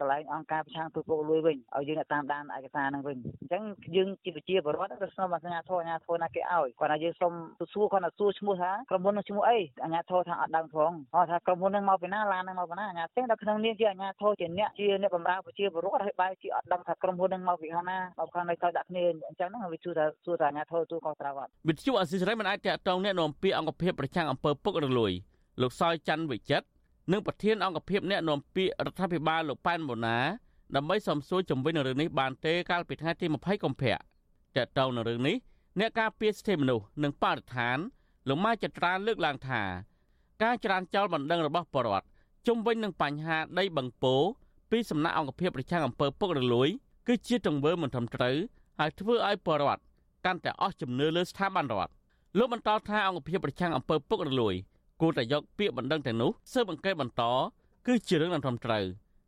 [0.00, 3.62] កន្លែងអង្គការប្រឆាំងធ្វើពុកលួយវិញឲ្យយើងអ្នកតាមដានឯកសារហ្នឹងវិញអញ្ចឹង
[3.96, 25.12] យើងជាប្រជាពលរដ្ឋទៅស្នើអាជ្ញាធរអាជ្ញាធរណាគេឲ្យគាត់ថាយើងសុំទៅសួរគាត់ថាសួរឈ្មោះថាក្រុមហ៊ុននឹងឈ្មោះអីអាជ្ញាធរថាអត់ដឹងផងគាត់ថាក្រុមហ៊ុននឹងមកពីណាឡាននឹងមកពីណាអាជ្ញាទាំងដល់ក្នុងនាមជាអាជ្ញាធរជាអ្នកជាអ្នកបម្រើប្រជាពលរដ្ឋហើយបែរជាអត់ដឹងថាក្រុមហ៊ុននឹងមកពីខាងណាមកខាងនៃទៅដាក់គ្នាអញ្ចឹងហ្នឹងវាជួយថាសួរថាអាជ្ញាធរទូខុសត្រូវអត់វិទ្យុអស៊ីសេរីមិនអាចតាក់ទងអ្នកនាំពាក្យអង្គភាពប្រឆាំងអំពើពុករលួយ
[25.62, 26.66] លោកសយច័ន្ទវិចិត្រ
[27.12, 30.18] និងប្រធានអង្គភាពអ្នកនាំពាក្យរដ្ឋាភិបាលលោកប៉ែនបូណា
[30.76, 33.94] ដើម្បីសំសួរជំវិញនឹងរឿងនេះបានទេកាលពីថ្ងៃទី20កុម្ភៈ
[34.56, 35.36] តាក់ទងនឹងរឿងនេះ
[35.80, 37.78] អ្នកការពារសិទ្ធិមនុស្សនិងបរិស្ថាន
[38.28, 39.62] លោកម៉ាចត្រាលើកឡើងថា
[40.42, 42.06] ការច្រានចោលបណ្ដឹងរបស់បរដ្ឋ
[42.46, 44.14] ជុំវិញនឹងបញ្ហាដីបឹងពោ
[44.70, 46.68] ពីសំណាក់អង្គភាពប្រឆាំងអំពើពុករលួយ
[47.06, 48.36] គឺជាទង្វើមិនត្រឹមត្រូវ
[48.78, 49.82] ហើយធ្វើឲ្យបរដ្ឋ
[50.24, 51.92] កាន់តែអស់ជំនឿលើស្ថាប័នរដ្ឋ
[52.38, 54.54] លោកបន្តថាអង្គភាពប្រឆាំងអំពើពុករលួយ
[55.00, 57.22] គួរតែយកពាក្យបណ្ដឹងទាំងនោះស៊ើបអង្កេតបន្ត
[57.86, 58.84] គឺជារឿងមិនត្រឹមត្រូវ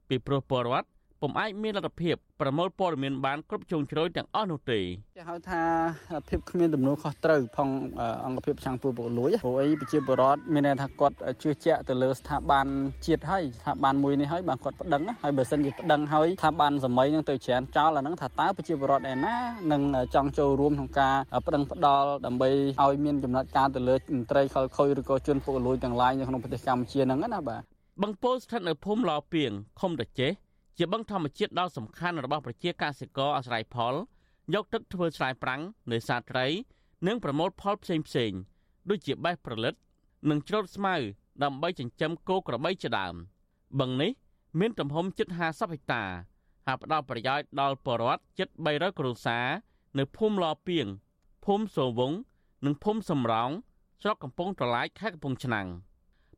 [0.08, 0.86] ពីព្រោះពលរដ្ឋ
[1.20, 4.80] ពុំអាចមានលទ្ធភាពប្រមូលព័ត៌មានបានគ្រប់ជ្រុងជ្រោយទាំងអស់នោះទេ
[5.16, 5.62] គេហៅថា
[6.28, 7.68] ភាពគ្មានទំនួលខុសត្រូវផង
[8.24, 12.66] អង្គភាពឆាំងពូពុកលួយព្រោះអីប្រជាពលរដ្ឋមានន័យថាគាត់ជឿជាក់ទៅលើស្ថាប័ន
[13.06, 19.36] ជាតិហើយស្ថាប័នមួយនេះហើយបានគាត់ប្តឹងហើយបើសិនជាប្តឹងហើយស្ថាប័នសម័យនឹងទៅច្រានចោលអាហ្នឹងថាតើប្រជាពលរដ្ឋឯណា
[19.72, 19.82] នឹង
[20.14, 21.14] ចង់ចូលរួមក្នុងការ
[21.46, 22.48] ប្តឹងផ្ដាល់ដើម្បី
[22.82, 27.62] ឲ្យមានចំណាត់ការទៅលើមន្ត្រីខលខុយឬក៏ជនពុកលួយទាំងឡាយនៅក្នុងប្រទេសកម្ពុជាហ្នឹងណាបាទ
[28.02, 29.50] បឹងពោលស្ថិតនៅភូមិឡពីង
[29.80, 30.32] ឃុំតាចេះ
[30.78, 33.94] ជាបឹងធម្មជាតិដ៏សំខាន់របស់ប្រជាកសិករអាស្រ័យផល
[34.54, 35.62] យកទឹកធ្វើស្រែប្រាំង
[35.92, 36.46] នេសាទត្រី
[37.06, 38.32] និងប្រមូលផលផ្សេងផ្សេង
[38.90, 39.74] ដូចជាបេះប្រលិត
[40.30, 40.94] និងច្រូតស្មៅ
[41.44, 43.14] ដើម្បីចិញ្ចឹមគោក្របីជាដើម
[43.80, 44.12] បឹងនេះ
[44.60, 45.40] មានទំហំជិត50
[45.72, 46.04] ហិកតា
[46.66, 49.46] ហើយផ្ដល់ប្រយោជន៍ដល់ប្រជាពលរដ្ឋជិត300គ្រួសារ
[49.98, 50.86] នៅភូមិឡពីង
[51.44, 52.12] ភូមិសូវង
[52.64, 53.50] និងភូមិសំរោង
[54.02, 55.68] ស្រុកកំពង់ត្រឡាចខេត្តកំពង់ឆ្នាំង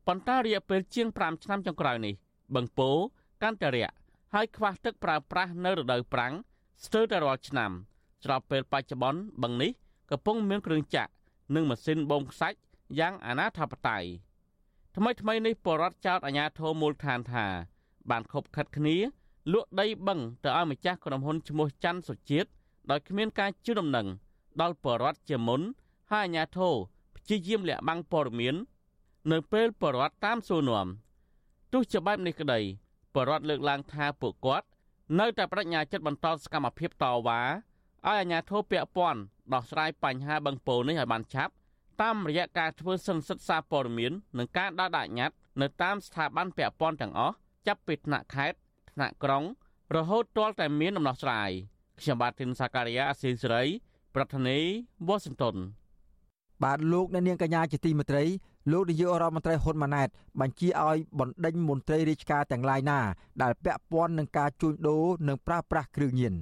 [0.07, 2.13] ប៉ុន្តែរយៈពេលជាង5ឆ្នាំចុងក្រោយនេះ
[2.55, 2.89] បឹងពោ
[3.43, 3.95] កាន់តែរាក់
[4.33, 6.33] ហើយខ្វះទឹកប្រើប្រាស់នៅរដូវប្រាំង
[6.85, 7.71] ស្ទើរតែរាល់ឆ្នាំ
[8.23, 9.71] ស្របពេលបច្ចុប្បន្នបឹងនេះ
[10.11, 11.11] កំពុងមានគ្រឿងចាក់
[11.55, 12.57] និងម៉ាស៊ីនបូមខ្សាច់
[12.99, 14.03] យ៉ាងអនាធបត័យ
[14.95, 17.45] ថ្មីថ្មីនេះបរដ្ឋចោតអាញាធរមូលដ្ឋានថា
[18.09, 18.95] បានខົບខិតគ្នា
[19.53, 22.49] លក់ដីបឹងទៅឲ្យម្ចាស់ក្រុមហ៊ុនឈ្មោះច័ន្ទសុជាតិ
[22.89, 24.07] ដោយគ្មានការជឿដំណឹង
[24.61, 25.61] ដល់បរដ្ឋជាមុន
[26.11, 26.73] ហើយអាញាធរ
[27.15, 28.55] ព្យាយាមលាក់បាំងព័ត៌មាន
[29.31, 30.87] នៅពេលបរដ្ឋតាមសួរនាំ
[31.73, 32.59] ទោះជាបែបនេះក្តី
[33.19, 34.67] បរដ្ឋលើកឡើងថាពួកគាត់
[35.19, 37.53] នៅតែបដិញ្ញាចិត្តបន្តសកម្មភាពតវ៉ាឲ្យ
[38.05, 39.21] អាជ្ញាធរពាក់ព័ន្ធ
[39.53, 41.53] ដោះស្រាយបញ្ហាបឹងពោនេះឲ្យបានឆាប់
[42.01, 47.35] តាមរយៈការធ្វើសិនសិទ្ធិសារព័ត៌មាននិងការដាក់ដាក់ញត្តិនៅតាមស្ថាប័នពាក់ព័ន្ធទាំងអស់
[47.67, 48.57] ចាប់ពីថ្នាក់ខេត្ត
[48.91, 49.43] ថ្នាក់ក្រុង
[49.95, 51.49] រហូតទាល់តែមានដំណោះស្រាយ
[51.99, 53.63] ខ្ញុំបាទធីនសាការីយ៉ាអស៊ីសេរី
[54.15, 54.65] ប្រធានាធិ
[55.07, 55.57] បតី Washington
[56.63, 58.23] បាទលោកអ្នកនាងកញ្ញាជាទីមេត្រី
[58.71, 60.07] លោកនាយករដ្ឋមន្ត្រីហ៊ុនម៉ាណែត
[60.41, 62.99] បញ្ជាឲ្យបណ្ដេញមន្ត្រីរាជការទាំងឡាយណា
[63.41, 66.33] ដែលពាក់ព័ន្ធនឹងការជួញដូរនិងប្រើប្រាស់គ្រឿងញៀន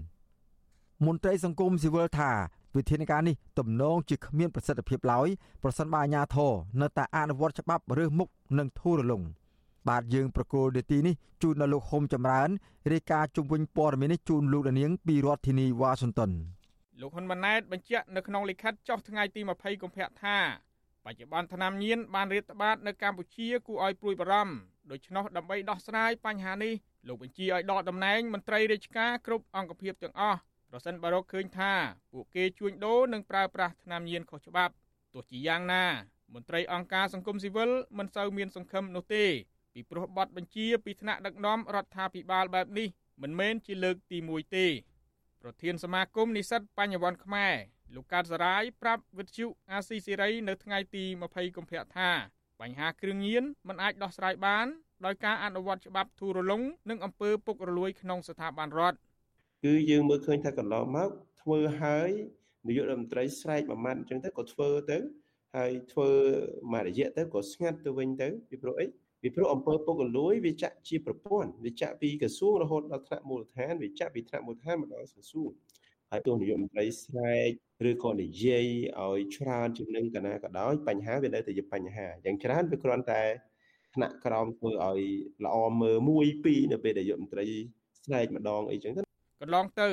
[1.06, 2.32] មន្ត្រីសង្គមស៊ីវិលថា
[2.76, 5.28] វិធានការនេះទំនងជាគ្មានប្រសិទ្ធភាពឡើយ
[5.64, 9.24] ប្រសិនបើអាជ្ញាធរនៅតែអនុវត្តច្បាប់ឬមុខនឹងធូររលុង
[9.88, 12.50] បាទយើងប្រកូលនាទីនេះជូនដល់លោកហុំចម្រើន
[12.92, 16.32] រាយការណ៍ជុំវិញព័ត៌មាននេះជូនលោកដានៀងពីរដ្ឋធានីវ៉ាស៊ីនតោន
[17.02, 20.38] លោកហ៊ុនម៉ាណែតបញ្ជាក់នៅក្នុងលិខិតចុះថ្ងៃទី20កុម្ភៈថា
[21.08, 24.56] បច្ចុប្បន្នថ្នាំញៀនបានរាតត្បាតនៅកម្ពុជាគួរឲ្យព្រួយបារម្ភ
[24.92, 26.74] ដូច្នោះដើម្បីដោះស្រាយបញ្ហានេះ
[27.08, 30.40] លោកបញ្ជាឲ្យដកតំណែងមន្ត្រីរាជការគ្រប់អង្គភាពទាំងអស់
[30.70, 31.74] ប្រសិនបើរកឃើញថា
[32.14, 34.74] ពួកគេជួញដូរនិងប្រើប្រាស់ថ្នាំញៀនខុសច្បាប់
[35.14, 35.86] ទោះជាយ៉ាងណា
[36.34, 39.26] មន្ត្រីអង្គការសង្គមស៊ីវិលមិនសូវមានសង្ឃឹមនោះទេ
[39.74, 42.88] ពីព្រោះបទបញ្ជាពីថ្នាក់ដឹកនាំរដ្ឋាភិបាលបែបនេះ
[43.22, 44.68] មិនមែនជាលើកទី1ទេ
[45.42, 47.56] ប្រធានសមាគមនិស្សិតបញ្ញវន្តខ្មែរ
[47.96, 52.10] លោកកើតសរាយប្រាប់វិទ្យុអាស៊ីសេរីនៅថ្ងៃទី20កុម្ភៈថា
[52.62, 54.68] បញ្ហាគ្រឿងញៀនមិនអាចដោះស្រាយបាន
[55.06, 58.98] ដោយការអនុវត្តច្បាប់ធូររលុងនិងអំពើពុករលួយក្នុងស្ថាប័នរដ្ឋ
[59.66, 61.10] គឺយើងមើលឃើញថាកន្លងមក
[61.42, 62.10] ធ្វើហើយ
[62.68, 64.98] នាយករដ្ឋមន្ត្រីស្រែកមួយម៉ាត់អញ្ចឹងទៅក៏ធ្វើទៅ
[65.56, 66.10] ហើយធ្វើ
[66.74, 68.88] មួយរយៈទៅក៏ស្ងាត់ទៅវិញទៅពីព្រោះអី
[69.22, 75.52] ពីព្រោះអង្គើពុករលួយវាចាក់ជាប្រព័ន្ធវាចាក់ពីក្រសួងរហូតដល់ថ្នាក់មូលដ្ឋានវាចាក់ពីថ្នាក់មូលដ្ឋានមកដល់ក្រសួង
[76.12, 77.52] ហើយទោះនាយកមន្ត្រីស្រែក
[77.90, 78.66] ឬក៏និយាយ
[79.00, 83.24] ឲ្យច្រើនជាងនឹងកណាក៏ដោយបញ្ហាវានៅតែជាបញ្ហាយ៉ាងច្រើនវាគ្រាន់តែ
[83.96, 85.02] ថ្នាក់ក្រោមធ្វើឲ្យ
[85.46, 87.46] ល្អមើលមួយពីរនៅពេលដែលនាយកមន្ត្រី
[88.06, 89.02] ស្រែកម្ដងអីចឹងទៅ
[89.42, 89.90] កន្លងទៅ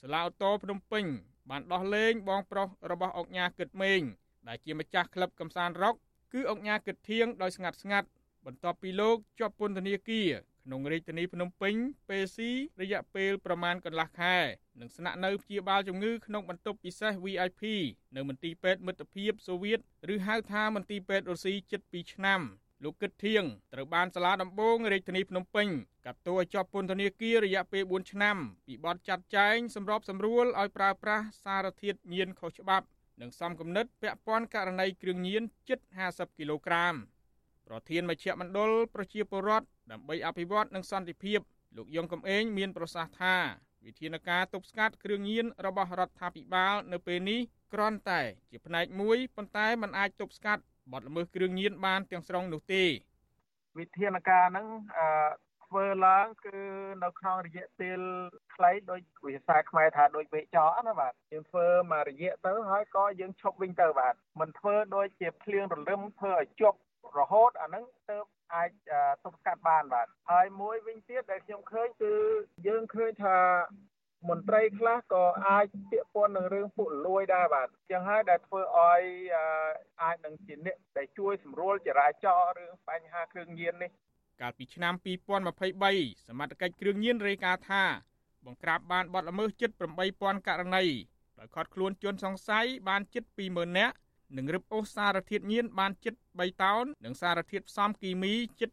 [0.00, 1.04] សាឡាអូតូភ្នំពេញ
[1.50, 4.00] បានដោះលែងបងប្រុសរបស់អង្គញាគិតមេង
[4.48, 5.94] ដែលជាម្ចាស់ក្លឹបកំសាន្តរ៉ុក
[6.32, 8.08] គឺអង្គញាគិតធៀងដោយស្ងាត់ស្ងាត់
[8.46, 10.30] បន្ទាប់ពីលោកជាប់ពន្ធនាគារ
[10.64, 11.74] ក្នុងរាជធានីភ្នំពេញ
[12.08, 12.50] ពេលស៊ី
[12.82, 14.36] រយៈពេលប្រមាណកន្លះខែ
[14.80, 17.62] និងស្នាក់នៅព្យាបាលជំងឺក្នុងបន្ទប់ពិសេស VIP
[18.16, 19.78] នៅមន្ទីរពេទ្យមិត្តភាពសូវៀត
[20.14, 22.40] ឬហៅថាមន្ទីរពេទ្យរុស្ស៊ីជិត2ឆ្នាំ
[22.84, 25.68] លោកគិតធៀងត្រូវបានសាលាដំបងរាជធានីភ្នំពេញ
[26.06, 32.86] កាត់ទោសឲ្យជាប់ពន្ធនាគាររយៈពេល4ឆ្នាំពីបទចាត់ចែងសម្របសម្រួលឲ្យប្រើប្រាស់សារធាតុញៀនខុសច្បាប់
[33.20, 36.94] និងសំគំនិតពាក់ព័ន្ធករណីគ្រឿងញៀនជិត50គីឡូក្រាម
[37.66, 41.40] ប្រធានមជ្ឈមណ្ឌលប្រជាពលរដ្ឋ ដើម្បីអភិវឌ្ឍនិងសន្តិភាព
[41.76, 43.36] លោកយងកំឯងមានប្រសាសន៍ថា
[43.86, 47.40] វិធានការទប់ស្កាត់គ្រឿងញៀនរបស់រដ្ឋាភិបាលនៅពេលនេះ
[47.74, 52.84] គ្រាន់តែជាផ្នែកមួយប៉ុន្តែมันអាចទប់ស្កាត់បទល្មើសគ្រឿងញៀនបានទាំងស្រុងនោះទេ
[53.78, 55.06] វិធានការហ្នឹងអឺ
[55.66, 56.58] ធ្វើឡើងគឺ
[57.04, 58.00] នៅក្នុងរយៈពេល
[58.54, 66.78] ខ្លីដោយវិសាខ្មែរថាដូចវេចោណាបាទយើងធ្វើមករយៈទៅហើយក៏យើងឈប់វិញទៅបាទមិនធ្វើដូចជាភ្លៀងរលឹមធ្វើឲ្យជប់
[67.18, 68.16] រហូតអាហ្នឹងទៅ
[68.54, 68.70] អាច
[69.24, 72.14] ទប់ស្កាត់បានបាទហើយមួយវិញទៀតដែលខ្ញុំឃើញគឺ
[72.66, 73.38] យើងឃើញថា
[74.28, 79.02] មន្ត្រីខ្លះក៏អាចពាក់ព័ន្ធនឹងរឿងពុករលួយដែរបាទចឹងហើយដែលធ្វើឲ្យ
[80.02, 83.90] អាចនឹងជាអ្នកដែលជួយសម្រួលចរាចរណ៍រឿងបញ្ហាគ្រឿងញៀននេះ
[84.40, 84.94] កាលពីឆ្នាំ
[85.60, 87.84] 2023សមត្ថកិច្ចគ្រឿងញៀនរាយការណ៍ថា
[88.46, 89.70] បង្ក្រាបបានបទល្មើសជិត
[90.08, 90.84] 8000ករណី
[91.38, 93.96] ដោយខាត់ខ្លួនជនសង្ស័យបានជិត20000នាក់
[94.36, 98.70] និងរឹបអូសសារធាតុញៀនបានជិត3តោននិងសារធាតុផ្សំគីមីជិត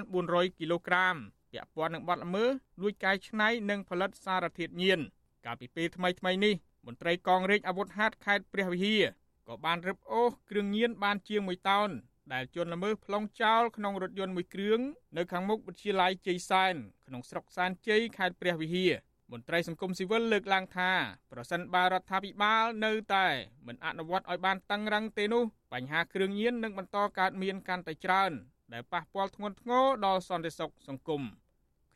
[0.00, 1.16] 1400គីឡូក្រាម
[1.52, 5.00] ពាក់ព័ន្ធនឹងបទល្មើសលួចកែច្នៃនិងផលិតសារធាតុញៀន
[5.44, 6.54] កាលពីពេលថ្មីថ្មីនេះ
[6.86, 9.02] មន្ត្រីកងរាជអាវុធហត្ថខេត្តព្រះវិហារ
[9.48, 11.90] ក៏បានរឹបអូសគ្រឿងញៀនបានជាង1តោន
[12.32, 14.80] ដែលជនល្មើសប្លង់ចោលក្នុងរថយន្តមួយគ្រឿង
[15.16, 16.74] នៅខាងមុខវិទ្យាល័យជ័យសែន
[17.06, 18.92] ក្នុងស្រុកសានជ័យខេត្តព្រះវិហារ
[19.34, 20.90] មន្ត្រីសង្គមស៊ីវិលលើកឡើងថា
[21.32, 23.26] ប្រសិនបើរដ្ឋាភិបាលនៅតែ
[23.66, 28.32] មិនអនុវត្តឲ្យបានតឹងរឹងទេនោះបញ្ហាគ្រឿងញៀននឹងបន្តកើតមានកាន់តែច្រើន
[28.72, 31.22] ដែលប៉ះពាល់ធ្ងន់ធ្ងរដល់សន្តិសុខសង្គម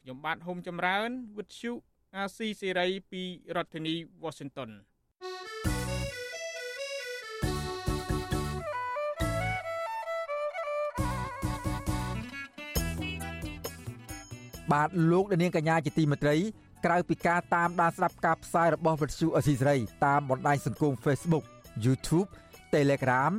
[0.03, 1.72] ខ្ញុំបាទហុំចម្រើនវិទ្យុ
[2.16, 3.22] អាស៊ីសេរីពី
[3.57, 4.70] រដ្ឋធានី Washington
[14.72, 16.37] បាទលោកនាងកញ្ញាជាទីមេត្រី
[16.85, 21.45] ក្រៅពីការតាមដានស្ដាប់ការផ្សាយរបស់វិទ្យុអស៊ីសេរីតាមបណ្ដាញសង្គម Facebook
[21.85, 22.29] YouTube
[22.75, 23.33] Telegram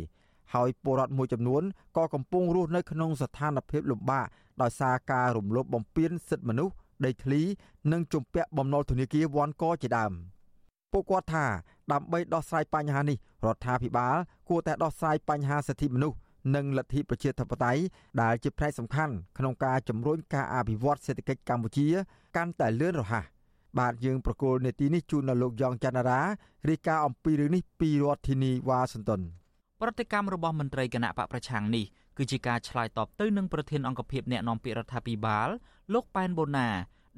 [0.53, 1.63] ហើយពលរដ្ឋមួយចំនួន
[1.97, 4.25] ក៏កំពុងរស់នៅក្នុងស្ថានភាពលំបាក
[4.61, 6.73] ដោយសារការរំលោភបំពានសិទ្ធិមនុស្ស
[7.05, 7.41] ដីធ្លី
[7.91, 10.11] និងជំពាក់បំណុលធនាគារវ៉ាន់កជាដើម
[10.91, 11.45] ពួកគាត់ថា
[11.91, 14.15] ដើម្បីដោះស្រាយបញ្ហានេះរដ្ឋាភិបាល
[14.49, 16.17] គួរតែដោះស្រាយបញ្ហាសិទ្ធិមនុស្ស
[16.55, 17.81] និងលទ្ធិប្រជាធិបតេយ្យ
[18.21, 21.87] ដែលជាផ្នែកសំខាន់ក្នុងការជំរុញការអភិវឌ្ឍសេដ្ឋកិច្ចកម្ពុជា
[22.35, 23.25] កាន់តែលឿនរហ័ស
[23.79, 26.21] បាទយើងប្រកូលនេតិនេះជូនដល់លោកយ៉ងច័ន្ទរា
[26.69, 29.21] រាយការណ៍អំពីរឿងនេះពីរដ្ឋធានីវ៉ាស៊ីនតោន
[29.81, 31.85] ប្រតិកម្មរបស់មន្ត្រីគណៈបកប្រឆាំងនេះ
[32.17, 35.47] គឺជាការឆ្លើយតបទៅនឹងប្រធានអង្គភិបអ្នកនាំពាក្យរដ្ឋាភិបាល
[35.93, 36.69] លោកប៉ែនបូណា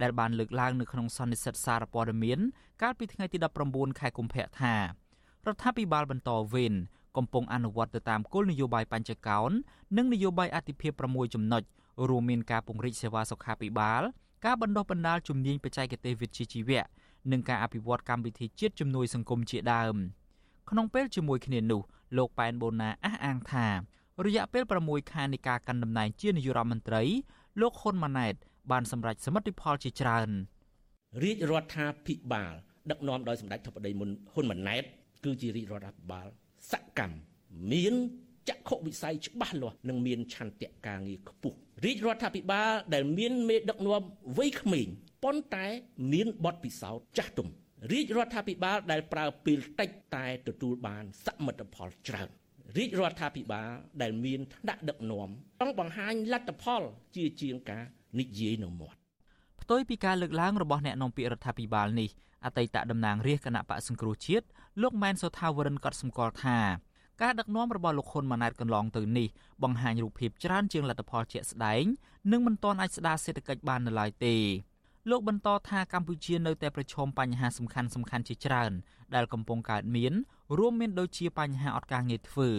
[0.01, 2.39] ដែលបានលើកឡើងនៅក្នុងសន្និសីទសារព័ត៌មាន
[2.81, 3.37] កាលពីថ្ងៃទី
[3.69, 4.83] 19ខែកុម្ភៈថារ
[5.53, 6.73] ដ្ឋាភិបាលបន្តវេន
[7.17, 9.51] កំពុងអនុវត្តទៅតាមគោលនយោបាយបញ្ចកោណ
[9.97, 11.63] និងនយោបាយអតិភិប6ចំណុច
[12.09, 14.03] រួមមានការពង្រីកសេវាសុខាភិបាល
[14.45, 16.83] ការបណ្ដុះបណ្ដាលជំនាញបច្ចេកទេសវិទ្យាជីវៈ
[17.31, 19.95] និងការអភិវឌ្ឍកម្មវិធីជាតិជំនួយសង្គមជាដើម
[20.69, 21.81] ក្នុងពេលជាមួយគ្នានោះ
[22.17, 23.67] លោកប៉ែនបូណាអះអាងថា
[24.25, 27.03] រយៈពេល6ខែនៃការកាន់តំណែងជានាយករដ្ឋមន្ត្រី
[27.61, 28.35] លោកហ៊ុនម៉ាណែត
[28.71, 30.29] បានសម្រេចសមិទ្ធផលជាច្រើន
[31.23, 32.53] រាជរដ្ឋាភិបាល
[32.91, 34.83] ដឹកនាំដោយសម្ដេចធិបតីមុនហ៊ុនម៉ាណែត
[35.23, 36.27] គឺជារាជរដ្ឋាភិបាល
[36.71, 37.17] សកម្ម
[37.71, 37.93] មាន
[38.49, 44.01] ចក្ខុវិស័យច្បាស់លាស់និងមានឆន្ទៈការងារខ្ពស់ រាជរដ្ឋាភិបាលដែលមានមេដឹកនាំ
[44.37, 44.87] វ័យក្មេង
[45.23, 45.65] ប៉ុន្តែ
[46.13, 47.47] មានបទពិសោធន៍ចាស់ទុំ
[47.91, 52.29] រាជរដ្ឋាភិបាលដែលប្រើពេលតិចតែទទួលបានសមិទ្ធផលច្រើន
[52.77, 53.69] រាជរដ្ឋាភិបាល
[54.01, 56.81] ដែលមានឋានៈដឹកនាំចង់បង្ហាញលទ្ធផល
[57.15, 57.83] ជាជាងការ
[58.19, 58.97] និយាយនៅមាត់
[59.61, 62.09] ផ្ទុយពីការលើកឡើងរបស់អ្នកនាំពាក្យរដ្ឋាភិបាលនេះ
[62.45, 64.45] អតីតតំណាងរាជគណៈបកសង្គ្រោះជាតិ
[64.81, 66.57] លោកម៉ែនសុថាវរិនក៏សម្គាល់ថា
[67.21, 69.27] ការដឹកនាំរបស់លោកហ៊ុនម៉ាណែតកន្លងទៅនេះ
[69.63, 71.83] បង្ហាញរូបភាពច្រើនជាងលទ្ធផលជាក់ស្ដែង
[72.31, 74.35] និងមិនទាន់អាចស្ដារសេដ្ឋកិច្ចបាននៅឡើយទេ
[75.09, 78.71] លោកបន្តថាកម្ពុជានៅតែប្រឈមបញ្ហាសំខាន់សំខាន់ជាច្រើន
[79.15, 80.13] ដែលកំពុងកើតមាន
[80.57, 82.49] រួមមានដូចជាបញ្ហាអត់ការងារធ្វើ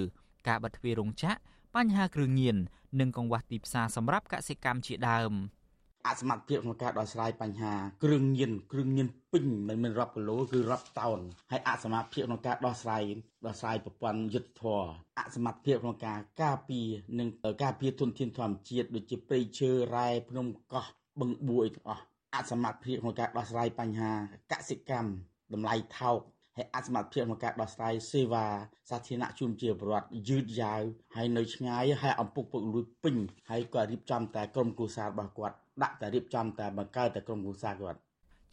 [0.49, 1.38] ការបិទទ្វាររោងចក្រ
[1.77, 2.57] បញ្ហាគ្រឿងញៀន
[3.01, 5.33] និងកង្វះទីផ្សារសម្រាប់កសិកម្មជាដើម។
[6.09, 13.03] អសមត្ថភាពក្នុងការដោះស្រាយបញ្ហាគ្រឿងញៀនគ្រឿងញៀនពេញមិនមែនរាប់គីឡូគឺរាប់តោនហើយអសមត្ថភាពក្នុងការដោះស្រាយ
[13.47, 14.83] ដោះស្រាយប្រព័ន្ធយុទ្ធធរ
[15.19, 16.88] អសមត្ថភាពក្នុងការការពារ
[17.19, 17.29] និង
[17.62, 20.87] ការពារទុនធានធម្មជាតិដូចជាព្រៃឈើរ៉ែភ្នំកោះ
[21.21, 24.12] បឹងបួរទាំងអស់អសមត្ថភាពក្នុងការដោះស្រាយបញ្ហា
[24.53, 25.11] កសិកម្ម
[25.55, 26.21] តម្លៃថោក
[26.57, 28.47] ហើយអសមត្ថភាពក្នុងការដោះស្រាយសេវា
[28.90, 30.83] សាធារណៈជូនជាប្រវត្តិយឺតយ៉ាវ
[31.17, 33.17] ហើយនៅឆ្ងាយហើយអំពុកពុកលួចពេញ
[33.51, 37.99] ហើយក៏រៀបចំតែក្រុមគ្រួសាររបស់គាត់ដាក់តែរៀបចំតែបង្កើតតែក្រុមគ្រួសារគាត់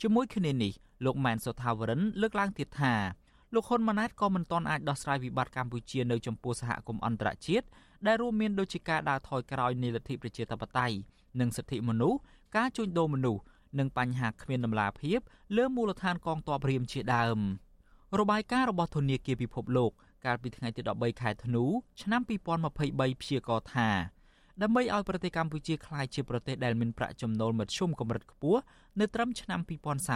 [0.02, 0.72] ជាមួយគ្នានេះ
[1.06, 2.94] លោកម៉ែនសុថាវរិនលើកឡើងទៀតថា
[3.54, 7.66] លោកហ៊ុនម៉ាណែតក៏មិនទាន់អាចដោះស្រាយវិបត្តិកម្ពុជានៅចំពោះសហគមន៍អន្តរជាតិ
[8.08, 10.96] ដែលរួមមានដូចជាការដើរថយក្រោយនៃលទ្ធិប្រជាធិបតេយ្យ
[11.40, 12.18] និងសិទ្ធិមនុស្ស
[12.58, 13.42] ការជួញដូរមនុស្ស
[13.80, 15.20] និងបញ្ហាគ្មានដំណាភាព
[15.58, 17.40] លើមូលដ្ឋានកងទ័ពរៀមជាដើម
[18.20, 19.92] របាយការណ៍របស់ធនាគារពិភពលោក
[20.26, 21.64] កាលពីថ្ងៃទី13ខែធ្នូ
[22.02, 23.90] ឆ្នាំ2023ព្យាករថា
[24.62, 28.62] ដើម្បីឲ្យប្រទេសកម្ពុជាក្លាយជាប្រទេសដែលមានប្រាក់ចំណូលមធ្យមកម្រិតខ្ពស់
[29.00, 29.60] នៅត្រឹមឆ្នាំ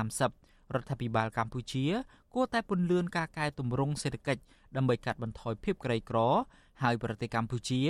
[0.09, 1.85] 2030រដ្ឋាភិបាលកម្ពុជា
[2.33, 4.41] គួរតែពន្លឿនការកែតម្រង់សេដ្ឋកិច្ច
[4.75, 6.17] ដើម្បីកាត់បន្ថយភាពក្រីក្រ
[6.83, 7.81] ហើយប្រទេសកម្ពុជា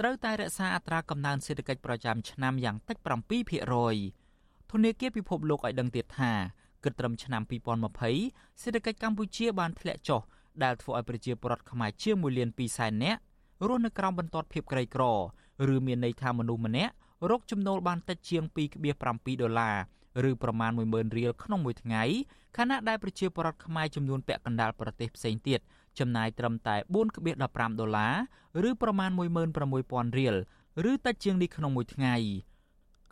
[0.00, 6.32] ត្រូវតែរក្សាអត្រាកំណើនសេដ្ឋកិច្ចប្រចាំឆ្នាំយ៉ាងតិច7%ធនាគារពិភពលោកឲ្យដឹងទៀតថា
[6.84, 7.42] គិតត្រឹមឆ្នាំ
[8.02, 10.20] 2020សេដ្ឋកិច្ចកម្ពុជាបានធ្លាក់ចុះ
[10.64, 13.20] ដែលធ្វើឲ្យប្រជាពលរដ្ឋខ្មែរជាង1លាន2សែននាក់
[13.68, 15.04] រស់នៅក្រោមបន្ទាត់ភាពក្រីក្រ
[15.74, 16.92] ឬមានន័យថាមនុស្សម្នាក់
[17.30, 18.42] រកចំណូលបានតិចជាង
[18.96, 19.70] 2.7ដុល្លា
[20.24, 22.02] រឬប្រមាណ10000រៀលក្នុងមួយថ្ងៃ
[22.56, 25.60] ខណៈដែលប្រជាពលរដ្ឋខ្មែរចំនួនពាក់កណ្ដាលប្រទេសផ្សេងទៀត
[25.98, 26.76] ចំណាយត្រឹមតែ
[27.28, 28.08] 4.15ដុល្លា
[28.62, 29.10] រឬប្រមាណ
[29.68, 30.34] 16000រៀល
[30.90, 32.14] ឬតិចជាងនេះក្នុងមួយថ្ងៃ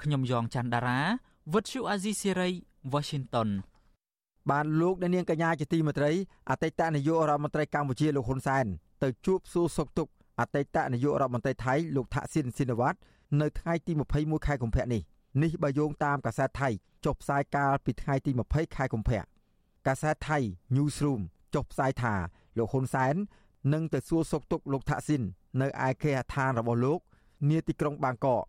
[0.03, 1.01] ខ្ញុំយ៉ងច័ន្ទដារា
[1.55, 2.51] វិទ្យុអាស៊ីសេរី
[2.93, 3.49] Washington
[4.51, 6.13] បានលោកអ្នកនាងកញ្ញាជាទីមេត្រី
[6.51, 8.67] អតីតនាយករដ្ឋមន្ត្រីកម្ពុជាលោកហ៊ុនសែន
[9.03, 12.99] ទៅជួបសួរសុខទុក្ខអតីតនាយករដ្ឋមន្ត្រីថៃលោកថាក់ស៊ីនស៊ីនវ៉ាត់
[13.41, 15.03] នៅថ្ងៃទី21ខែកុម្ភៈនេះ
[15.43, 16.69] នេះបើយោងតាមកាសែតថៃ
[17.05, 19.21] ចុះផ្សាយកាលពីថ្ងៃទី20ខែកុម្ភៈ
[19.87, 20.39] កាសែតថៃ
[20.75, 21.21] Newsroom
[21.55, 22.15] ចុះផ្សាយថា
[22.59, 23.15] លោកហ៊ុនសែន
[23.73, 25.23] នឹងទៅសួរសុខទុក្ខលោកថាក់ស៊ីន
[25.61, 27.01] នៅឯគេហដ្ឋានរបស់លោក
[27.49, 28.45] នាទីក្រុងបាងកក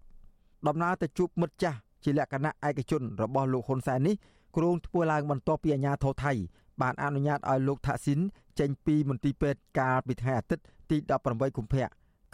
[0.67, 4.15] ដំណើរទៅជួបមិត្តចាស់ ជាលក្ខណៈឯកជនរបស់លោកហ៊ុនសែននេះ
[4.57, 6.33] គ្រោងធ្វើឡើងបន្ទាប់ពីអាជ្ញាធរថៃ
[6.81, 8.19] បានអនុញ្ញាតឲ្យលោកថាក់ស៊ីន
[8.59, 11.85] ចេញពីមន្ទីរពេទ្យកាលពីថ្ងៃអាទិត្យទី18កុម្ភៈ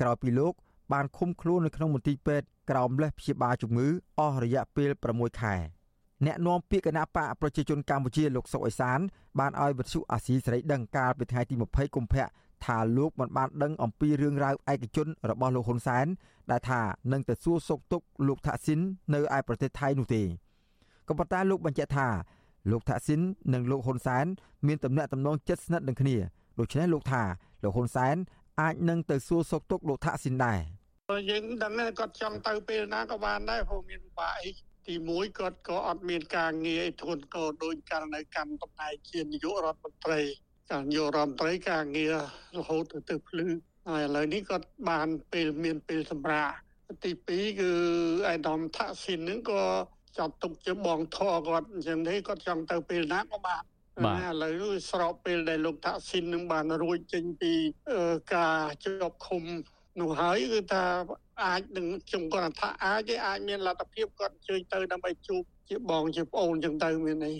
[0.01, 0.53] ក្រោយពីលោក
[0.93, 3.88] បានឃុំខ្លួននៅក្នុងមន្ទីរពេទ្យក្រោមលេសព្យាបាលជំងឺ
[4.19, 5.56] អស់រយៈពេល6ខែ
[6.25, 8.99] អ្នកនាំពាក្យគណៈបកប្រជាជនកម្ពុជាលោកសុកអេសាន
[9.39, 12.25] បានឲ្យវិទ្យុអាស៊ីសេរីដឹងកាលពីថ្ងៃទី20កុម្ភៈ
[12.65, 16.06] ថាលោកមិនបានដឹងអំពីរឿងរ៉ាវឯកជនរបស់លោកហ៊ុនសែន
[16.52, 18.80] ដែលថានឹងទៅសួរសុខទុក្ខលោកថាក់ស៊ីន
[19.13, 20.24] នៅឯប្រទេសថៃនោះទេ
[21.08, 22.08] ក៏ប៉ុន្តែលោកបញ្ជាក់ថា
[22.72, 23.22] លោកថាក់ស៊ីន
[23.54, 24.26] និងលោកហ៊ុនសែន
[24.67, 26.17] មានទំនាក់ទំនងជិតស្និទ្ធនឹងគ្នា
[26.60, 27.24] ដូច្នេះលោកថា
[27.63, 28.15] លោកហ៊ុនសែន
[28.62, 30.60] អាចនឹងទៅសួរសុខទុក្ខលោកថាក់ស៊ីនដែរ
[31.30, 34.50] យើងដឹងថាគាត់ចង់ទៅពេលណាក៏បានដែរព្រោះមានពិបាកអី
[34.88, 40.22] ទី1គាត់ក៏អត់មានការងារអីធ្ងន់ធ្ងរដូចករណីកម្មតំណែងជានាយករដ្ឋមន្ត្រី
[40.71, 42.15] ការនាយករដ្ឋមន្ត្រីការងារ
[42.58, 43.47] រហូតទៅទៅភ្លឺ
[43.88, 46.56] ហើយឥឡូវនេះគាត់បានពេលមានពេលសម្រាប់
[47.03, 47.71] ទី2គឺ
[48.27, 49.63] អៃដាមថាក់ស៊ីននឹងក៏
[50.17, 53.63] ចាត់ទុកជាបងធေါ်គាត់អញ្ចឹងទេគាត់ចង់ទៅពេលណាក៏បាន
[54.06, 57.53] បាទឥឡូវស្របពេលដែលលោកថាក់ស៊ីននឹងបានរួចចេញពី
[58.36, 59.43] ការជាប់ឃុំ
[59.99, 60.84] នោះហើយគឺថា
[61.43, 67.36] អាចនឹងខ្ញុំគាត់ថាអាចទេអាចមានលទ្ធភាពគាត់អញ្ជើញទៅដើម្បីជួបជាបងជាប្អូនអញ្ចឹងទៅមានន័យ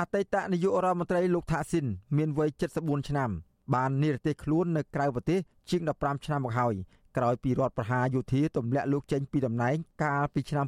[0.00, 3.30] អតីតនាយករដ្ឋមន្ត្រីលោកថាក់ស៊ីនមានវ័យ74ឆ្នាំ
[3.74, 6.74] បាននិរទេសខ្លួននៅក្រៅប្រទេសជាង15ឆ្នាំមកហើយ
[7.16, 10.66] ក្រោយពីរដ្ឋប្រហារយោធាទម្លាក់លោកចេញពីតំណែងកាលពីឆ្នាំ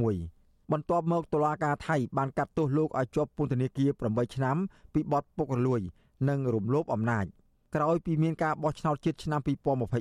[0.00, 4.56] 2006បន្ទាប់មកតុលាការថៃបានកាត់ទោសលោកឲ្យជាប់ពន្ធនាគារ8ឆ្នាំ
[4.94, 5.80] ពីបទពុករលួយ
[6.28, 7.24] និងរំលោភអំណាច
[7.74, 9.40] ក្រោយពីមានការបោះឆ្នោតជាតិឆ្នាំ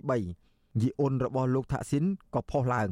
[0.10, 2.90] 2023យីអ៊ុនរបស់លោកថាក់ស៊ីនក៏ផុសឡើង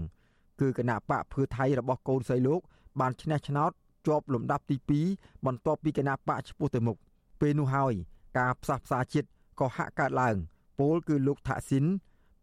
[0.59, 2.61] គឺគណៈបកភឿថៃរបស់កូនស្រីលោក
[2.99, 3.71] បានឈ្នះឆ្នោត
[4.07, 4.77] ជាប់លំដាប់ទី
[5.11, 6.97] 2បន្ទាប់ពីគណៈបកឈ្មោះទៅមុខ
[7.41, 7.93] ពេលនោះហើយ
[8.37, 9.27] ការផ្សះផ្សាជាតិ
[9.59, 10.35] ក៏ហាក់កើតឡើង
[10.79, 11.85] ពលគឺលោកថាក់ស៊ីន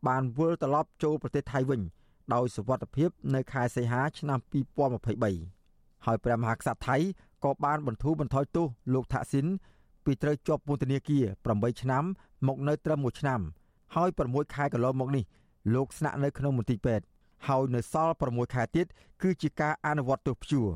[0.08, 1.80] បានវិលត្រឡប់ចូលប្រទេសថៃវិញ
[2.34, 4.38] ដោយសុវត្ថិភាពនៅខែសីហាឆ្នាំ
[5.02, 6.96] 2023ហើយព្រះមហាក្សត្រថៃ
[7.44, 9.46] ក៏បានបន្ធូរបន្ថយទោសលោកថាក់ស៊ីន
[10.04, 12.04] ពីត្រូវជាប់ពន្ធនាគារ8ឆ្នាំ
[12.46, 13.40] មកនៅត្រឹម1ឆ្នាំ
[13.94, 15.24] ហើយ6ខែកន្លងមកនេះ
[15.74, 17.04] លោកស្នាក់នៅក្នុងមន្ទីរពេទ្យ
[17.48, 18.86] ហើយនៅសល់6ខែទៀត
[19.22, 20.68] គឺជាការអនុវត្តទោសព្យួរ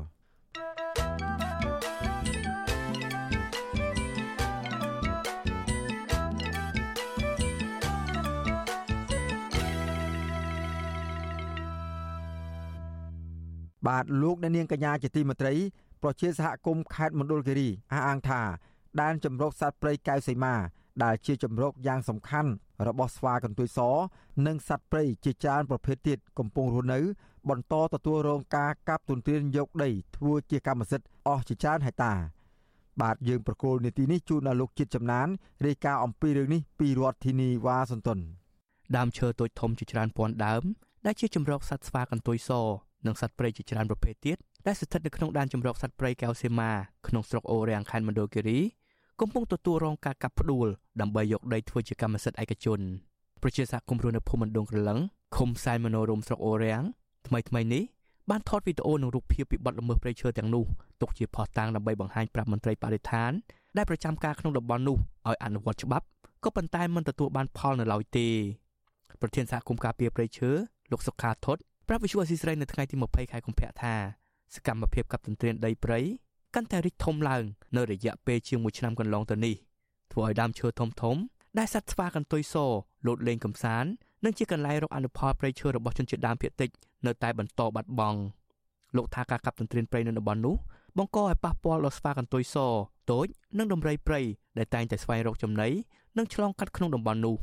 [13.87, 15.53] បាទលោកអ្នកនាងកញ្ញាជាទីមេត្រី
[16.03, 18.41] ប្រជាសហគមន៍ខេត្តមណ្ឌលគិរីអះអាងថា
[19.01, 20.55] ដែនចម្រុកសត្វព្រៃកែវសីមា
[21.03, 22.51] ដែលជាចម្រុកយ៉ាងសំខាន់
[22.87, 23.79] របស់ស្វាកន្ទុយស
[24.47, 26.99] និងសត្វព្រៃជាច្រើនប្រភេទទៀតកំពុងរស់នៅ
[27.49, 32.13] បន្តទទួលរងការកាប់ទន្ទ្រានយកដីធ្វើជាកម្មសិទ្ធិអស់ជាច្រើនហិកតា
[33.01, 35.27] បាទយើងប្រកូលនីតិនេះជូនដល់លោកជាតិចំណាន
[35.65, 38.19] រាយការណ៍អំពីរឿងនេះពីរដ្ឋធានីវ៉ាស៊ីនតោន
[38.95, 40.63] ដើមឈើតូចធំជាច្រើនពាន់ដើម
[41.05, 42.51] ដែលជាចម្រុកសត្វស្វាកន្ទុយស
[43.05, 44.37] និងសត្វព្រៃជាច្រើនប្រភេទទៀត
[44.67, 46.71] ដែលស្ថិតនៅក្នុងដែនជម្រកសត្វព្រៃកែវសីមា
[47.07, 48.59] ក្នុងស្រុកអូរាំងខេត្តមណ្ឌលគិរី
[49.21, 50.67] កំពុងទទួលរងការកាប់ផ្ដួល
[51.01, 52.79] ដើម្បីយកដីធ្វើជាកម្មសិទ្ធិឯកជន
[53.41, 54.99] ប្រជាសហគមន៍រស់នៅភូមិមណ្ឌលក្រឡឹង
[55.35, 56.83] ឃុំសែនមនោរមស្រុកអូរាំង
[57.27, 57.83] ថ្មីថ្មីនេះ
[58.29, 60.65] បានថតវីដេអូនិងរូបភាពពីបទល្មើសព្រៃឈើទាំងនោះ
[61.01, 63.31] ទុកជាភស្តុតាងដើម្បីបង្ហាញប្រាប់មន្ត្រីបរិស្ថាន
[63.77, 64.97] ដែលប្រចាំការក្នុងតំបន់នោះ
[65.27, 66.05] ឲ្យអនុវត្តច្បាប់
[66.43, 68.27] ក៏ប៉ុន្តែមិនទទួលបានផលនៅឡើយទេ
[69.21, 70.49] ប្រធានសហគមន៍ការពារព្រៃឈើ
[70.91, 71.57] លោកសុខាថុត
[71.87, 73.95] ប្រាប់វិសុវអសីស្រីនៅថ្ងៃទី20ខែកុម្ភៈថា
[74.55, 75.99] សកម្មភាពកັບទន្ទ្រានដីព្រៃ
[76.55, 77.43] កាន់តែរីកធំឡើង
[77.77, 79.55] នៅរយៈពេលជាង1ឆ្នាំកន្លងទៅនេះ
[80.11, 81.15] ធ្វើឲ្យដើមឈើធំធំ
[81.57, 82.55] ដែលសត្វស្វាកន្ទុយស
[83.07, 83.89] លោតលេងកំសាន្ត
[84.25, 86.69] និងជាកន្លែងរកអនុផលព្រៃឈើរបស់ជនជាតិដើមភាគតិច
[87.05, 88.19] នៅតែបន្តបាត់បង់
[88.95, 90.55] លោកថាការកាប់ទន្ទ្រានព្រៃនៅតំបន់នោះ
[90.97, 92.57] បង្កឲ្យប៉ះពាល់ដល់ស្វាកន្ទុយស
[93.11, 93.27] តូច
[93.57, 94.21] និងដំរីព្រៃ
[94.57, 95.69] ដែលតែងតែស្វែងរកចំណី
[96.17, 97.35] និងឆ្លងកាត់ក្នុងតំបន់នោះ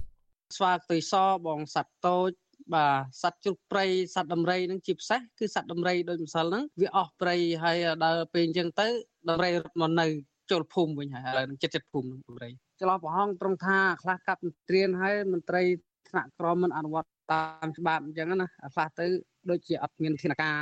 [0.56, 1.14] ស្វាកន្ទុយស
[1.46, 2.30] បងសត្វតូច
[2.74, 8.86] បាទសត្វជ្រូកព្រៃសត្វដំរីនឹងជាពិសេសគឺសត្វដំរីដូចម្សិលហ្នឹងវាអស់ព្រៃហើយដល់ពេលអញ្ចឹងទៅ
[9.28, 10.06] ដំរីរត់មកនៅ
[10.50, 12.50] ចូលភូមិវិញហើយឥឡូវនឹងចិត្តចិត្តភូមិនឹងដំរី
[12.80, 15.62] ចន្លោះប្រហោងត្រង់ថាខ្លះកាប់ត្រៀនហើយមន្ត្រី
[16.08, 19.06] ថ្នាក់ក្រមមិនអនុវត្តតាមច្បាប់អញ្ចឹងណាខ្លះទៅ
[19.50, 20.56] ដូចជាអត់មានធានការ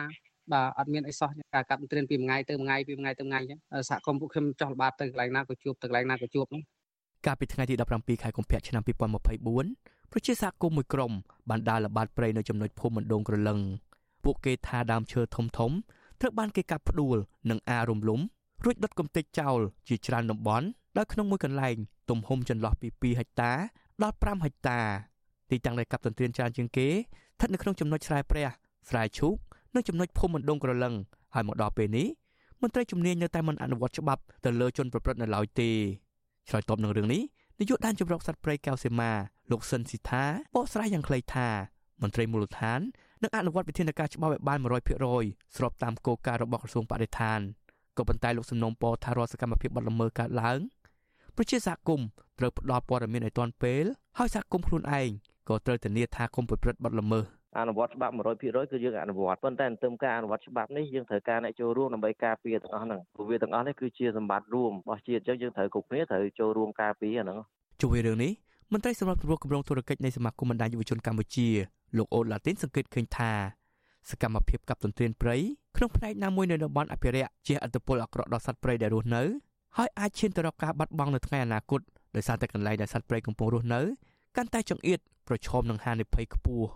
[0.53, 6.63] បាទអត់មានអីសោះការកាប់ត្រៀនពីមួយថ្ងៃទៅមួយថ្ងៃពីមួយថ្ងៃទៅមួយថ្ងៃអញ្ចឹងសហគមន៍ពួកខ្ញុំចោះល្បាតទៅកន្លែងណាក៏ជួបទៅកន្លែងណាក៏ជួបហ្នឹង
[7.29, 11.13] កាលពីថ្ងៃទី17ខែកុម្ភៈឆ្នាំ2024ប្រជាសហគមន៍មួយក្រុម
[11.51, 13.59] បានដើរល្បាតព្រៃនៅចំណុចភូមិមណ្ដងក្រលឹង
[14.25, 15.71] ពួកគេថាដើមឈើធំធំ
[16.21, 17.17] ត្រូវបានគេកាប់ផ្ដួល
[17.51, 18.21] និងអារំលំ
[18.65, 19.59] រួចដុតកំទេចចោល
[19.89, 20.67] ជាច្រើនតំបន់
[20.97, 21.77] ដោយក្នុងមួយកន្លែង
[22.11, 23.53] ទំហំចន្លោះពី2ហិកតា
[24.03, 24.81] ដល់5ហិកតា
[25.51, 28.49] ទីតាំងដែលកាប់ទន្ទ្រានច្រើនជាងគេស្ថិតនៅក្នុងចំណុចស្រែព្រះ
[28.89, 29.37] ស្រែឈូក
[29.75, 30.95] និងចំណុចភូមិមណ្ដងក្រលឹង
[31.35, 32.07] ហើយមកដល់ពេលនេះ
[32.63, 35.71] មន្ត្រីជំនាញនៅតែមិនអនុវត្តច្បាប់ទៅលើជនប្រព្រឹត្តនៅឡើយទេ
[36.49, 37.23] ឆ្លើយតបនឹងរឿងនេះ
[37.61, 39.11] នាយកដែនជម្រកសត្វព្រៃកៅសេមា
[39.51, 40.25] លោកសិនស៊ីថា
[40.55, 41.49] បកស្រាយយ៉ាងខ្លីថា
[42.03, 42.81] មន្ត្រីមូលដ្ឋាន
[43.23, 44.59] នឹងអនុវត្តវិធានការច្បាប់ឲ្យបាន
[45.09, 47.41] 100%ស្របតាមគោលការណ៍របស់ក្រសួងបរិស្ថាន
[47.97, 50.59] ក៏ប៉ុន្តែលោកសំណុំពរថារាល់សកម្មភាពបដល្មើសកើតឡើង
[51.37, 53.85] ប្រជាសហគមន៍ត្រូវផ្ដល់ព័ត៌មានឲ្យទាន់ពេល
[54.19, 55.09] ហើយសហគមន៍ខ្លួនឯង
[55.49, 67.39] ក៏ត្រូវធានាថាគុំប្រព្រឹត្តបទល្មើស អនុវត្តច្បាប់100%គឺយើងអនុវត្តប៉ុន្តែទន្ទឹមការអនុវត្តច្បាប់នេះយើងត្រូវការអ្នកចូលរួមដើម្បីការពារទាំងអស់ហ្នឹងព្រោះវាទាំងអស់នេះគឺជាសម្បត្តិរួមរបស់ជាតិអញ្ចឹងយើងត្រូវគ្រប់គ្នាត្រូវចូលរួមការពារហ្នឹង
[67.83, 68.33] ជួយរឿងនេះ
[68.73, 71.49] មន្ត្រីសម្រាប់គ្រប់គ្រងធុរកិច្ចនៃសមាគមបណ្ដាញយុវជនកម្ពុជា
[71.97, 73.33] លោកអូឡាទីនសង្កេតឃើញថា
[74.11, 75.37] សកម្មភាពកັບទន្ទ្រានព្រៃ
[75.77, 79.23] ក្នុងផ្នែកណាមួយនៅតំបន់អភិរក្សជាអត្តពលអាក្រក់ដល់សត្វព្រៃដែលរស់នៅ
[79.77, 81.81] ហើយអាចឈានទៅរកការបាត់បង់នៅថ្ងៃអនាគត
[82.17, 83.81] ដោយសារតែកន្លែងដែលសត្វព្រៃកំពុងរស់នៅ
[84.37, 86.69] កាន់តែចង្អៀតប្រឈមនឹងហានិភ័យខ្ពស់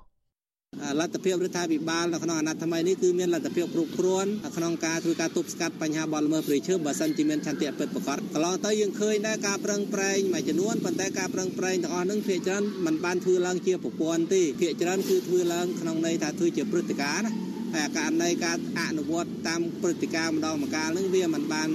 [1.00, 17.32] លទ្ធភាពរដ្ឋាភិបាលនៅក្នុងអាណត្តិថ្មីនេះគឺមានលទ្ធភាពគ្រប់គ្រាន់ក្នុងការធ្វើការទប់ស្កាត់បញ្ហាបទល្មើសព្រៃឈើបើសិនជាមានឆន្ទៈពិតប្រាកដកន្លងទៅយើងឃើញដែរការប្រឹងប្រែងមួយចំនួនប៉ុន្តែការប្រឹងប្រែងទាំងអស់ហ្នឹងភាគច្រើនมันបានធ្វើឡើងជាប្រព័ន្ធទេភាគច្រើនគឺធ្វើឡើងក្នុងន័យថាធ្វើជាព្រឹត្តិការណ៍ណា
[17.74, 21.70] តែករណីការអនុវត្តតាមព្រឹត្តិការណ៍ម្ដងម្កាលហ្នឹងវាមិនបាន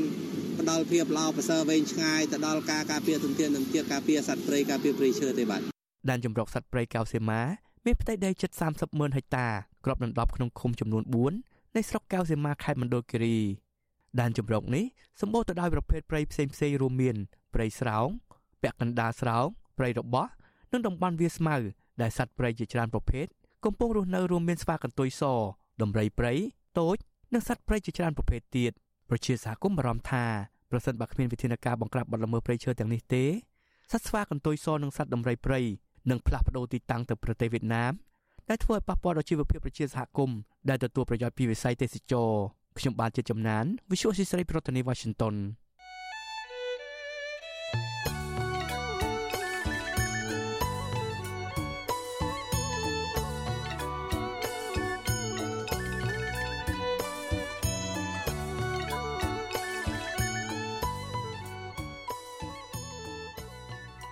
[0.60, 5.62] ផ្ដល់ភាពល្អប្រសើរវែងឆ្ងាយទៅដល់ការការពារទុនធានទុនជាតិការពារសត្វព្រៃការពារព្រៃឈើទេបាទ
[6.10, 9.48] ដែនជំរកសត្វព្រៃកៅសីមា មានផ្ទៃដីជិត30ម៉ឺនហិកតា
[9.86, 11.04] គ្របដណ្ដប់ក្នុងឃុំចំនួន
[11.40, 13.38] 4នៃស្រុកកៅសេមាខេត្តមណ្ឌលគិរី
[14.20, 14.86] ដែនចម្រុកនេះ
[15.22, 17.16] សម្បូរទៅដោយប្រភេទព្រៃផ្សេងផ្សេងរួមមាន
[17.54, 18.08] ព្រៃស្រោង
[18.62, 19.46] ពាក់កណ្ដាលស្រោង
[19.78, 20.28] ព្រៃរបោះ
[20.72, 21.56] និងតំបន់វាស្មៅ
[22.02, 23.26] ដែលសត្វព្រៃជាច្រើនប្រភេទ
[23.66, 25.24] កំពុងរស់នៅរួមមានស្វាកន្ទុយស
[25.82, 26.34] ដំរីព្រៃ
[26.80, 26.98] តូច
[27.34, 28.72] និងសត្វព្រៃជាច្រើនប្រភេទទៀត
[29.10, 30.26] ប្រជាសហគមន៍បារម្ភថា
[30.72, 33.26] ប្រសិនបើគ្មានវិធានការបង្ក្រាបបទល្មើសព្រៃឈើទាំងនេះទេ
[33.92, 35.62] សត្វស្វាកន្ទុយសនិងសត្វដំរីព្រៃ
[36.10, 37.94] នឹងផ្លាស់ប្តូរទីតាំងទៅប្រទេសវៀតណាម
[38.50, 40.38] ដែលធ្វើឲ្យប៉ះពាល់ដល់ជីវភាពប្រជាសហគមន៍
[40.70, 42.30] ដែលទទួលប្រយោជន៍ពីវិស័យទេសចរ
[42.78, 45.36] ខ្ញុំបានជាចំណាន Visual Society ប្រធានាទី Washington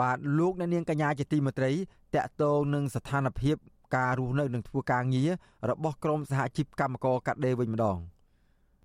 [0.00, 1.72] បាទលោកអ្នកនាងកញ្ញាជាទីមេត្រី
[2.14, 3.56] តកតងនឹងស្ថានភាព
[3.96, 5.30] ការរស់នៅនិងធ្វើការងារ
[5.70, 7.98] របស់ក្រមសហជីពកម្មករកាត់ដេរវិញម្ដង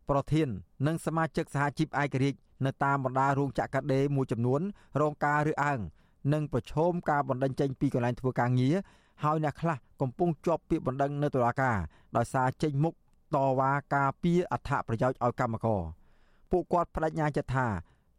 [0.09, 0.47] ប្រធាន
[0.88, 4.61] និងសមាជិកសហជីពឯករាជ្យនៅតាមបណ្ដារោងចក្រកាត់ដេរមួយចំនួន
[5.01, 5.80] រងការរើសអើង
[6.34, 8.76] និងប្រឈមការបណ្តេញចេញពីកន្លែងធ្វើការងារ
[9.24, 11.78] ហើយអ្នកខ្លះកំពុងជាប់ពាក្យបណ្ដឹងនៅតុលាការ
[12.18, 12.93] ដោយសារចេញមុខ
[13.36, 15.82] តវ៉ាការពារអត្ថប្រយោជន៍ឲ្យកម្មករ
[16.51, 17.68] ពួកគាត់បដិញ្ញាចិត្តថា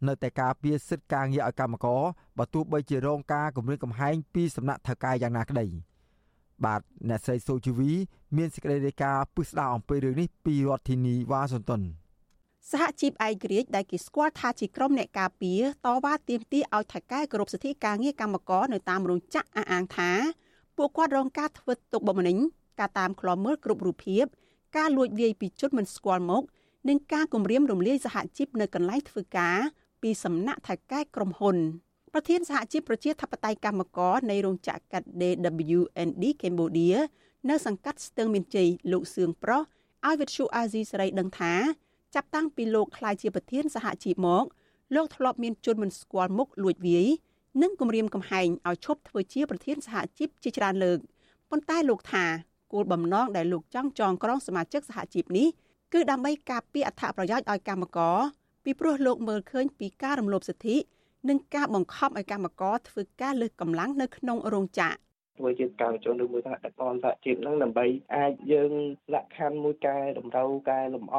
[0.07, 2.03] នៅតែការពារសិទ្ធិការងារឲ្យកម្មករ
[2.39, 5.67] បើទោះបីជារងការគំរាមកំហែងពីសំណាក់ថៅកែយ៉ាងណាក្តី
[6.65, 7.93] បាទអ្នកស្រីសូជីវី
[8.37, 11.83] មានសេចក្តីរាយការណ៍ពឹស្ដារអំពីរឿងនេះពីរដ្ឋធានីវ៉ាស៊ីនតោន
[12.71, 20.11] សហជីពឯករាជ្យដែលគេស្គាល់ថាជាក្រុមអ្នកការពារតវ៉ាទាមទារឲ្យថៅកែគោរពសិទ្ធិការងារកម្មករនៅតាមរោងចក្រអះអាងថា
[20.77, 22.39] ពួកគាត់រងការធ្វើទុកបុកម្នេញ
[22.81, 24.25] ការតាមឃ្លាំមើលគ្រប់រូបភាព
[24.77, 26.43] ការលួចវាយពីជនមិនស្គាល់មុខ
[26.89, 29.59] និងការគំរាមរំលាយសហជីពនៅកន្លែងធ្វើការ
[30.07, 31.57] ពីសំណាក់ថៅកែក្រុមហ៊ុន
[32.13, 36.97] ប្រធានសហជីពប្រជាធិបតេយ្យកម្មករនៃរោងចក្រកាត់ DWND Cambodia
[37.51, 39.63] នៅសង្កាត់ស្ទឹងមានជ័យលោកសឿងប្រុស
[40.07, 41.55] ឲ្យវិទ្យុអាស៊ីសេរីដឹងថា
[42.15, 44.45] ចាប់តាំងពីលោកក្លាយជាប្រធានសហជីពមក
[44.95, 47.07] លោកធ្លាប់មានជនមិនស្គាល់មុខលួចវាយ
[47.63, 50.99] និងគំរាមកំហែងឲ្យឈប់ធ្វើជាប្រធានសហជីពជាច្រើនលើក
[51.51, 52.25] ប៉ុន្តែលោកថា
[52.73, 55.49] គោលបំណងដែលលោកចង់ចងក្រងសមាជិកសហជីពនេះ
[55.93, 58.19] គឺដើម្បីការពារអត្ថប្រយោជន៍ឲ្យកម្មករ
[58.69, 60.77] ពីព្រោះលោកមើលឃើញពីការរំលោភសិទ្ធិ
[61.29, 65.06] និងការបង្ខំឲ្យកម្មករធ្វើការលើសកម្លាំងនៅក្នុងរោងចក្រ
[65.39, 68.73] ធ្វើជាកម្មជនឬមួយថាដឹកនាំសហជីពហ្នឹងដើម្បីអាចយើង
[69.15, 71.17] លក្ខខណ្ឌមួយកែតម្រូវកែលម្អ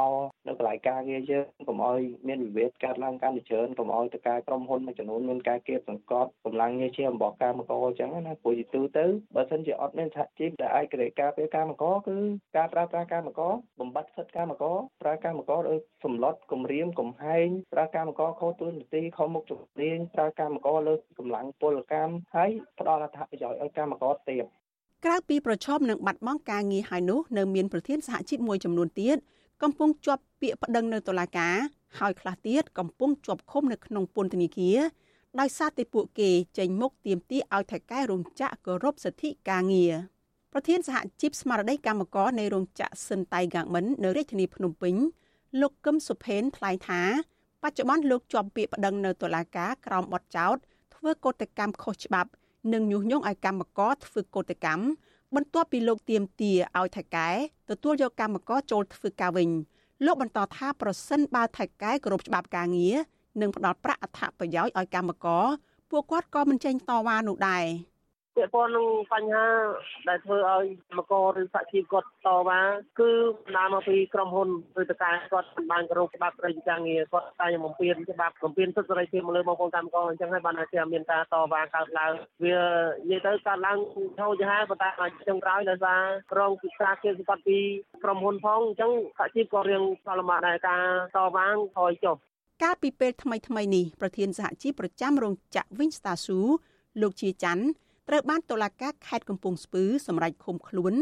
[0.47, 9.05] នៅកន្លែងការងារយើងកុំឲ្យមានវិវាទកើតឡើងកាន់តែច្រើនកុំឲ្យតការក្រុមហ៊ុនមួយចំនួនមានការគៀបសង្កត់កម្លាំងងារជាអំបកកម្មករអញ្ចឹងណាព្រោះជាទូទៅ
[9.35, 12.17] បើសិនជាអត់មានសហជីពដែលអាចក្រេការពេលកម្មករគឺ
[12.57, 24.45] ការប្រើប្រាស់កម្មករបំបត្តិសិទ្ធិកម្មករប្រើកម្មករដោយសម្លុតគំរាមកំហែងប្រើកម្មករខុសទូននីតិខុសមុខជំនាញប្រើកម្មករលើកម្លាំងពលកម្មហើយផ្ដល់អត្ថប្រយោជន៍ឲ្យកម្មករតទៀត
[25.05, 29.17] ក្រៅពីប្រឈមនឹងបាត់បង់ការងារហើយនោះនៅមានប្រធានសហជីពមួយចំនួនទៀត
[29.63, 31.55] កំពុងជាប់ពាក្យប្តឹងនៅតុលាការ
[31.99, 34.79] ហើយខ្លះទៀតកំពុងជាប់ឃុំនៅក្នុងពន្ធនាគារ
[35.39, 39.93] ដោយសារតែពួកគេចេញមុខទាមទារឲ្យថៃកែរោងចក្រគោរពសិទ្ធិការងារ
[40.53, 44.95] ប្រធានសហជីពស្មារតីកម្មករនៃរោងចក្រសិនតៃហ្គាមិននៅរាជធានីភ្នំពេញ
[45.61, 47.01] លោកកឹមសុផេនថ្លែងថា
[47.63, 50.55] បច្ចុប្បន្នលោកជាប់ពាក្យប្តឹងនៅតុលាការក្រោមបទចោទ
[50.95, 52.29] ធ្វើកោតកម្មខុសច្បាប់
[52.73, 54.83] និងញុះញង់ឲ្យកម្មករធ្វើកោតកម្ម
[55.35, 57.29] បន្ទាប់ពីលោកទៀមទាឲ្យថៃកែ
[57.69, 59.49] ទទួលយកកម្មករចូលធ្វើការវិញ
[60.05, 62.95] លោកបន្តថាប្រសិនបើថៃកែគោរពច្បាប់ការងារ
[63.41, 65.45] និងផ្ដល់ប្រាក់អត្ថប្រយោជន៍ឲ្យកម្មករ
[65.91, 67.65] ពួកគាត់ក៏មិនចេញតវ៉ានោះដែរ។
[68.37, 69.45] ពាក់ព័ន្ធនឹងបញ្ហា
[70.09, 72.59] ដែលធ្វើឲ្យកម្មករឬសហជីពគាត់តវ៉ា
[72.99, 73.11] គឺ
[73.45, 74.49] បណ្ដាលមកពីក្រុមហ៊ុន
[74.81, 82.13] ឬតកាគាត់មិនបានគោរពច្បាប់រយការងារគាត់តែបំពេញច្បាប់បំពេញសិទ្ធិសេរីភាពមកលើបងប្អូនកម្មករអញ្ចឹងហើយបានតែមានការតវ៉ាកើតឡើង
[82.43, 82.57] វា
[83.09, 83.77] និយាយទៅកើតឡើង
[84.19, 86.01] ហូរចាស់ប៉ុន្តែអាចចុងក្រោយដោយសារ
[86.39, 87.59] រងពិសាគេសង្កត់ពី
[88.03, 90.81] ក្រុមហ៊ុនផងអញ្ចឹងសហជីពក៏រៀងសល់លំបាកដែរការ
[91.15, 92.15] តវ៉ាថយចុះ
[92.63, 96.17] កាលពីពេលថ្មីថ្មីនេះប្រធានសហជីពប្រចាំរោងចក្រ Winstar
[97.01, 97.65] លោកជាច័ន្ទ
[98.07, 100.93] ត្រូវបានតុលាការខេត្តកំពង់ស្ពឺសម្រេចឃុំខ្លួន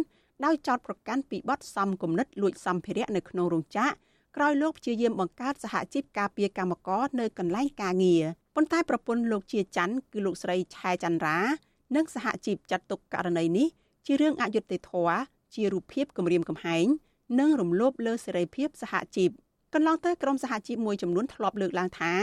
[0.46, 3.94] ដោយចោទប្រកាន់ពីបទសំគំនិតលួចសម្ភារៈនៅក្នុងរោងចក្រ
[4.36, 8.24] ក្រោយលោកព្យាយាមបង្កើតសហជីពការពារកម្មករនៅកន្លែងការងារ
[8.56, 11.38] ប៉ុន្តែប្រពន្ធលោកជាច័ន្ទគឺលោកស្រីឆែច័ន្ទរា
[11.96, 13.68] និងសហជីពចាត់ទុកករណីនេះ
[14.06, 15.18] ជារឿងអយុត្តិធម៌
[15.54, 16.86] ជារូបភាពគំរាមកំហែង
[17.40, 19.30] និងរំលោភលើសេរីភាពសហជីព
[19.74, 22.14] កន្លងទៅក្រមសហជីពមួយចំនួនធ្លាប់លើកឡើងថា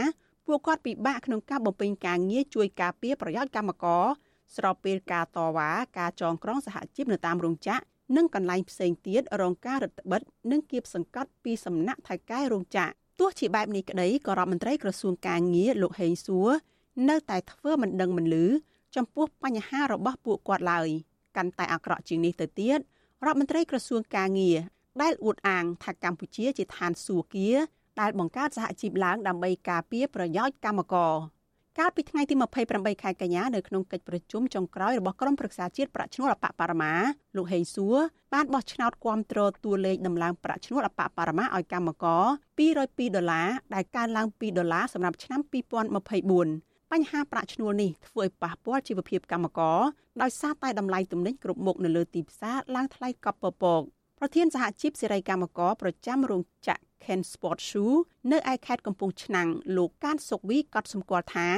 [0.47, 4.03] ពួកគាត់ពិបាកក្នុងការបំពេញការងារជួយការពារប្រយោជន៍កម្មករ
[4.55, 5.69] ស្របពេលការតវ៉ា
[5.99, 7.83] ការចងក្រងសហជីពនៅតាមរោងចក្រ
[8.17, 16.49] និងកន្លែងផ្សេងទៀតរងការរឹតបន្តឹងនិងគៀបសង្កត់ពីសំណាក់ថៃកែរោងចក្រទោះជាបែបនេះក្តីក៏រដ្ឋមន្ត្រីក្រសួងកាងារលោកហេងសួរ
[17.09, 18.47] នៅតែធ្វើមិនដឹងមិនលឺ
[18.95, 20.89] ចំពោះបញ្ហារបស់ពួកគាត់ឡើយ
[21.37, 22.79] កាន់តែអាក្រក់ជាងនេះទៅទៀត
[23.25, 24.57] រដ្ឋមន្ត្រីក្រសួងកាងារ
[25.01, 27.51] ដែលអួតអាងថាកម្ពុជាជាឋានសួគ៌គា
[27.99, 31.13] ដែលបង្កើតសហជីពឡើងដើម្បីការពារប្រយោជន៍កម្មករ
[31.79, 32.35] កាលពីថ្ងៃទី
[32.69, 36.93] 28ខែកញ្ញានៅក្នុងកិច្ចប្រជុំចុងក្រោយរបស់ក្រុមប្រឹក្សាជាតិប្រាក់ឈ្នួលអបបរមា
[37.37, 37.97] លោកហេងសួរ
[38.33, 42.23] បានបោះឆ្នោតគាំទ្រតួលេខដំឡើងប្រាក់ឈ្នួលអបបរមាឲ្យកម្មករ
[42.59, 45.41] 202ដុល្លារដែលកើនឡើង2ដុល្លារសម្រាប់ឆ្នាំ
[46.11, 49.79] 2024បញ្ហាប្រាក់ឈ្នួលនេះធ្វើឲ្យប៉ះពាល់ជីវភាពកម្មករ
[50.21, 53.81] ដោយសារតែតម្លៃទំនិញគ្រប់មុខនៅលើទីផ្សារឡើងថ្លៃកប់ពពក
[54.19, 57.95] ប្រធានសហជីពសេរីកម្មករប្រចាំរោងចក្រ Ken Sport Shoe
[58.31, 61.49] នៅឯខេត្តកំពង់ឆ្នាំងលោកកានសុកវីក៏សម្គាល់ថា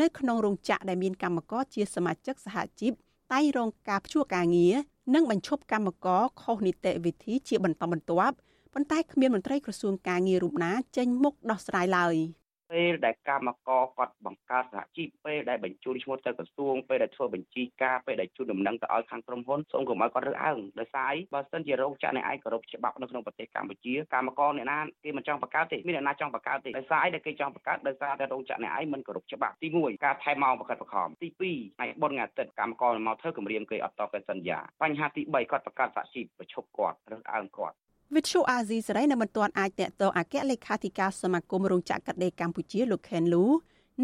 [0.00, 2.92] នៅក្នុងរោងចក្រដែលមានកម្មករជាសមាជិកសហជីព
[3.32, 4.74] តែងរងការព្យួរការងារ
[5.14, 8.34] និងបញ្ឈប់កម្មករខុសនីតិវិធីជាបន្តបន្ទាប់
[8.74, 12.16] ប៉ុន្តែគ្មានមន្ត្រីក្រសួងការងាររូបណាចេញមុខដោះស្រាយឡើយ។
[12.70, 37.76] ពេលដែលកម្មករគាត់បង្កើតសហជីពពេលដែលបញ្ជូនឈ្មោះទៅក្រសួងពេលដែលធ្វើបញ្ជីការពេលដែលជូនដំណឹងទៅឲ្យខាងក្រុមហ៊ុនសូមកុំឲ្យគាត់រើសអើងដោយសារអីបើសិនជារោងចក្រអ្នកឯងគោរពច្បាប់នៅក្នុងប្រទេសកម្ពុជាកម្មករអ្នកណាគេមិនចង់បង្កើតទេមានអ្នកណាចង់បង្កើតទេដោយសារអីដែលគេចង់បង្កើតដោយសារតែរោងចក្រអ្នកឯងមិនគោរពច្បាប់ទី1ការថែមម៉ោងបង្កើតបង្ខំទី2ថ្ងៃបុណ្យថ្ងៃអាទិត្យកម្មករមកធ្វើគម្រាមគេអត់តបកិច្ចសន្យាបញ្ហាទី3គាត់បង្កើតសហជីពប្រឈប់គាត់រើសអើងគាត់
[38.16, 43.44] វិទ្យុអាស៊ីសេរីនៅមិនទាន់អាចតាក់ទងអគ្គលេខាធិការសមាគមរោងចក្រកាត់ដេរកម្ពុជាលោកខេនលូ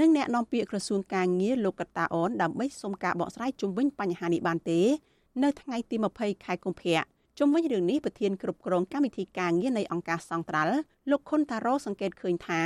[0.01, 4.81] និងអ្នកនាំពាក្យក្រសួងការងារលោកកតាអូនដើម្បីសុំការបកស្រាយជុំវិញបញ្ហានេះបានទេ
[5.43, 7.01] នៅថ្ងៃទី20ខែកុម្ភៈ
[7.39, 10.77] ជុំវិញរឿងនេះប្រធានគ្រប់គ្រងកម្មវិធីការងារនៃអង្គការសង្ត្រាល់
[11.11, 12.61] លោកខុនតារ៉ូសង្កេតឃើញថា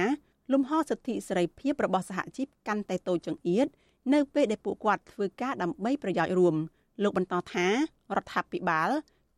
[0.53, 3.67] លំហសិទ្ធិសេរីភាពរបស់សហជីពកាន់តែតូចចង្អៀត
[4.15, 6.55] នៅពេលដែលពួកគាត់ធ្វើការដើម្បីប្រយោជន៍រួម
[7.03, 8.91] លោកបន្តថារដ្ឋាភិបាល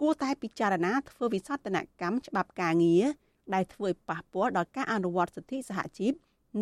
[0.05, 3.05] គួរតែពិចារណាធ្វើវិសោធនកម្មច្បាប់ការងារ
[3.55, 6.13] ដែលធ្វើឲ្យប៉ះពាល់ដល់ការអនុវត្តសិទ្ធិសហជីព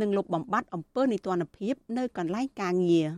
[0.00, 3.08] និងលុបបំបាត់អំពើនីតិរដ្ឋភាពនៅកន្លែងការងារ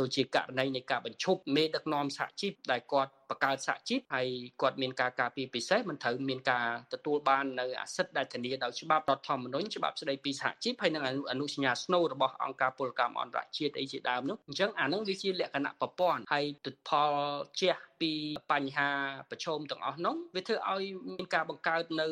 [0.00, 4.28] ដូចជាករណីនៃការបញ្ឈប់មេដឹកនាំសហជីពដែលគាត់បង្កើតសហជីពហើយ
[4.62, 17.10] គាត់មានការការពារពិសេសមិនត្រូវមានការទទួលបាននៅអាសិទ្ធដែលធានាដោយច្បាប់រដ្ឋធម្មនុញ្ញច្បាប់ស្តីពីសហជីពហើយនិងអនុសញ្ញាស្នូលរបស់អង្គការពលកម្មអន្តរជាតិអីជាដើមនោះអញ្ចឹងអានឹងវាជាលក្ខណៈប្រព័ន្ធហើយទិផល
[17.60, 18.12] ជះពី
[18.52, 18.90] បញ្ហា
[19.30, 22.06] ប្រឈមទាំងអស់នោះវាធ្វើឲ្យមានការបង្កើតនៅ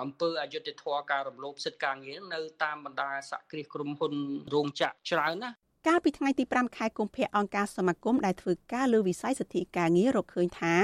[0.00, 4.14] អង្គើអយុធធរការរំលោភសិទ្ធិការងារនៅតាមបណ្ដាសហគ្រាសក្រុមហ៊ុន
[4.54, 5.50] រោងចក្រច្រើនណា
[5.86, 10.76] កាលពីថ្ងៃទី5ខែកុម្ភៈអង្គការសមាគមដែលធ្វើការលើវិស័យសិទ្ធិការងាររកឃើញថា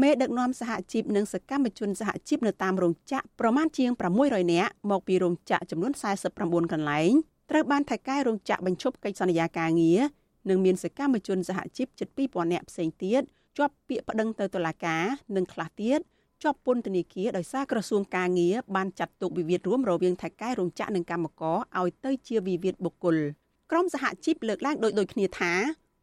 [0.00, 3.90] មេដឹកនាំសហជីពនិងសកម្មជនសហជីពនៅតាមរោងចក្រប្រមាណជាង
[4.22, 5.92] 600នាក់មកពីរោងចក្រចំនួន
[6.32, 7.12] 49កន្លែង
[7.50, 10.00] ត្រូវបានថៃកែរោងចក្របញ្ឈប់កិច្ចសន្យាការងារ
[10.48, 13.22] និងមានសកម្មជនសហជីពជិត2000នាក់ផ្សេងទៀត
[13.58, 15.04] ជាប់ពាក្យប្តឹងទៅតុលាការ
[15.36, 16.00] និងខ្លះទៀត
[16.42, 23.18] ជាប់ពន្ធនាគារដោយសារក្រសួងការងារបានចាត់ទុកវិវាទរួមរវាងថៃកែរោងចក្រនិងកម្មករឲ្យទៅជាវិវាទបុគ្គល។
[23.74, 25.52] ក្រមសហជីពលើកឡើងដោយដូចគ្នាថា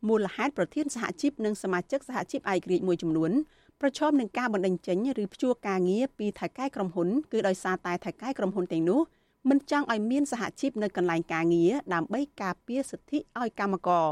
[0.08, 3.32] មូលហេតុប្រធានសហជីពនិងសមាជិកសហជីពឯករាជ្យមួយចំនួន
[3.82, 9.02] ប្រឈមនឹងការបណ្តេញចេញឬព្យួរការងារពីថៅកែក្រុមហ៊ុនគឺដោយសារតែថៅកែក្រុមហ៊ុនទាំងនោះ
[9.50, 14.08] មិនចង់ឲ្យមានសហជីពនៅកន្លែងការងារដើម្បីការពារសិទ្ធិឲ្យកម្មករ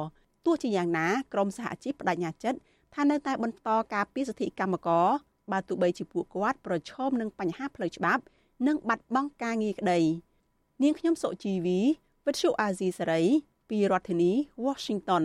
[0.45, 2.59] ទោះជាយ៉ាងណាក្រមសហជីពបដិញ្ញាចិត្ត
[2.95, 5.07] ថានៅតែបន្តការពារសិទ្ធិកម្មករ
[5.51, 8.21] បើទោះបីជាពួកគាត់ប្រឈមនឹងបញ្ហាផ្លូវច្បាប់
[8.67, 9.99] និងបាត់បង់ការងារក្តី
[10.83, 11.79] នាងខ្ញុំសុជីវី
[12.27, 13.21] វិទ្យុអាស៊ីសេរី
[13.69, 14.31] ពីរដ្ឋធានី
[14.65, 15.23] Washington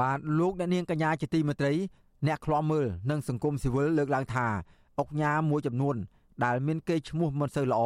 [0.00, 1.72] បាទលោកអ្នកនាងកញ្ញាជាទីមេត្រី
[2.26, 4.46] អ្នកខ្លាំមើលនិងសង្គមស៊ីវិលលើកឡើងថា
[4.98, 5.96] អុកញ៉ាមួយចំនួន
[6.44, 7.82] ដែលមានកេរ្តិ៍ឈ្មោះមិនសូវល្អ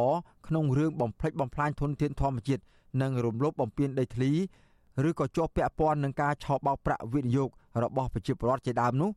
[0.47, 2.63] ក្នុងរឿងបំផ្លិចបំផ្លាញធនធានធម្មជាតិ
[3.01, 4.31] និងរំលោភបំពានដីធ្លី
[5.07, 7.49] ឬក៏ជាប់ពាក់ព័ន្ធនឹងការឆោបបោកប្រាក់វិនិយោគ
[7.83, 9.09] របស់ប្រជាពលរដ្ឋជាដើមនោះ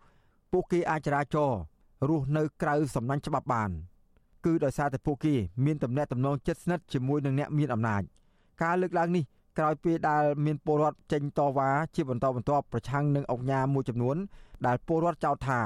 [0.52, 1.50] ពួកគេអាចចរាចរ
[2.08, 3.70] រស់នៅក្រៅសំណាញ់ច្បាប់បាន
[4.44, 5.34] គឺដោយសារតែពួកគេ
[5.64, 8.02] មានទំនាក់ទំនងជិតស្និទ្ធជាមួយនឹងអ្នកមានអំណាច
[8.62, 9.24] ការលើកឡើងនេះ
[9.58, 14.16] ក្រោយពេលដែលមានពលរដ្ឋចេញតវ៉ាជាបន្តបន្ទាប់ប្រឆាំងនឹងអង្គការមួយចំនួន
[14.66, 15.60] ដែលពលរដ្ឋចោទថា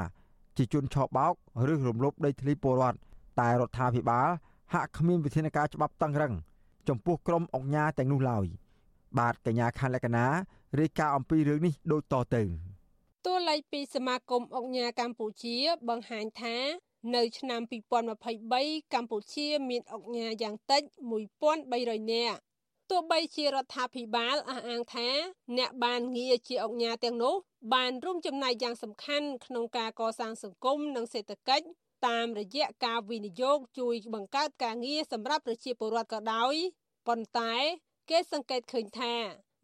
[0.56, 1.32] ជាជនឆបោក
[1.72, 2.98] ឬរំលោភដីធ្លីពលរដ្ឋ
[3.40, 4.28] តែរដ្ឋាភិបាល
[4.72, 6.32] ហាក់គ្មានវិធានការច្បាប់តឹងរឹង
[6.88, 8.46] ចំពោះក្រុមអង្គការទាំងនោះឡើយ
[9.18, 10.26] បាទកញ្ញាខាន់លក្ខណា
[10.80, 12.42] រាយការណ៍អំពីរឿងនេះដូចតទៅ
[13.26, 15.56] តួលេខពីសមាគមអង្គការកម្ពុជា
[15.88, 16.56] បង្ហាញថា
[17.14, 17.60] នៅឆ្នាំ
[18.28, 20.82] 2023កម្ពុជាមានអង្គការយ៉ាងតិច
[21.46, 22.40] 1300នាក់
[22.90, 25.08] ទោះបីជារដ្ឋាភិបាលអះអាងថា
[25.58, 27.34] អ្នកបានងារជាអង្គការទាំងនោះ
[27.74, 31.66] បានរួមចំណែកយ៉ាងសំខាន់ក្នុងការកសាងសង្គមនិងសេដ្ឋកិច្ច
[32.06, 36.54] តាមរយៈការវិនិយោគជួយបង្កើតការងារសម្រាប់ប្រជាពលរដ្ឋក៏ដោយ
[37.06, 37.54] ប៉ុន្តែ
[38.10, 39.14] គេសង្កេតឃើញថា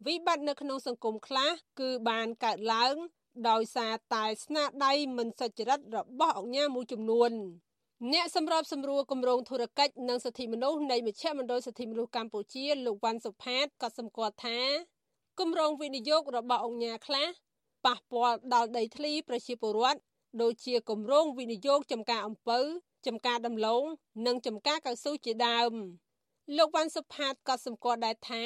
[0.07, 2.95] វិបត្តិនៅក្នុងសង្គមខ្លះគឺបានកើតឡើង
[3.49, 7.31] ដោយសារតែស្នាដៃមិនសុចរិតរបស់អង្គការមួយចំនួន
[8.13, 14.59] អ្នកសម្របសម្រួលគម្រោងធុរកិច្ចនិងសិទ្ធិមនុស្សនៃមជ្ឈមណ្ឌលសិទ្ធិមនុស្សកម្ពុជាលោកវ៉ាន់សុផាតក៏សម្គាល់ថា
[15.39, 17.27] គម្រោងវិនិយោគរបស់អង្គការខ្លះ
[17.85, 19.99] ប៉ះពាល់ដល់ដីធ្លីប្រជាពលរដ្ឋ
[20.41, 22.59] ដូចជាគម្រោងវិនិយោគចំការអំពៅ
[23.07, 23.83] ចំការដំឡូង
[24.25, 25.71] និងចំការកៅស៊ូជាដើម
[26.57, 28.43] លោកវ៉ាន់សុផាតក៏សម្គាល់ដែរថា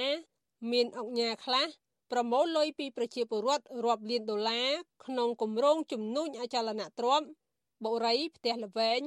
[0.71, 1.67] មានអង្គការខ្លះ
[2.11, 4.69] ប្រមូលលុយពីប្រជាពលរដ្ឋរាប់លានដុល្លារ
[5.05, 7.27] ក្នុងគម្រោងជំនួញអចលនទ្រព្យ
[7.83, 9.03] បុរីផ្ទះល្វែង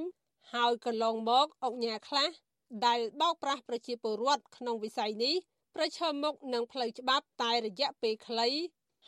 [0.55, 2.31] ហើយកន្លងមកអង្គញាខ្លះ
[2.87, 5.35] ដែលបោកប្រាស់ប្រជាពលរដ្ឋក្នុងវិស័យនេះ
[5.77, 8.49] ប្រឈមមុខនឹងផ្លូវច្បាប់តែរយៈពេលខ្លី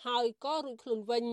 [0.07, 1.27] ហើយក៏រួចខ្លួនវិញ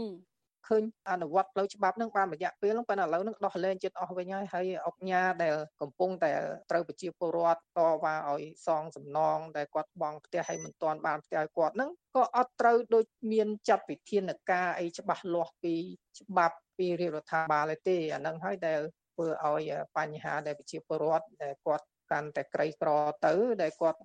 [0.67, 6.31] ឃើញអនុវត្តផ្លូវច្បាប់នឹងបានរយៈពេលហ្នឹងប៉ុន្តែឥឡូវហ្នឹងដោះលែងចិត្តអស់វិញហើយហើយអង្គញាដែលកំពុងតែ
[6.71, 15.75] ត្រូវប្រជាពលរដ្ឋតវ៉ាឲ្យសងសំណងដែលគាត់បង់ផ្ទះឲ្យមិនទាន់បានផ្ទះឲ្យគាត់ហ្នឹងក៏អត់ត្រូវដូចមានចាត់វិធានការអីច្បាស់លាស់ពី
[16.19, 18.81] ច្បាប់ពីរាជរដ្ឋាភិបាលទេអាហ្នឹងហើយដែល
[19.15, 22.89] ធ្វើឲ្យបញ្ហាដែលប្រជាពលរដ្ឋដែលគាត់កាន់តែក្រីក្រ
[23.25, 23.99] ទៅ ដែលគាត់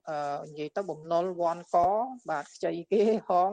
[0.48, 1.76] និយាយទៅបំណុលវ័នក
[2.30, 3.50] បាទខ្ចីគេហង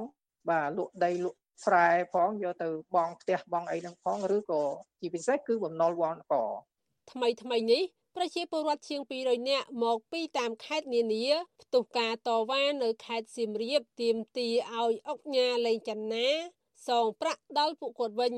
[0.50, 4.64] បាទលក់ដីលក់ស្រែផងយកទៅបងផ្ទះបងអីហ្នឹងផងឬក៏
[5.00, 6.34] ជាពិសេសគឺបំណុលវ័នក
[7.12, 7.84] ថ្មីថ្មីនេះ
[8.16, 11.26] ប្រជាពលរដ្ឋជាង200នាក់មកពីតាមខេត្តនានា
[11.62, 16.28] ផ្ទុះការតវ៉ានៅខេត្តសៀមរាបទាមទារឲ្យអុកញ៉ាលេងចណា
[16.88, 18.36] សងប្រាក់ដល់ពួកគាត់វិញ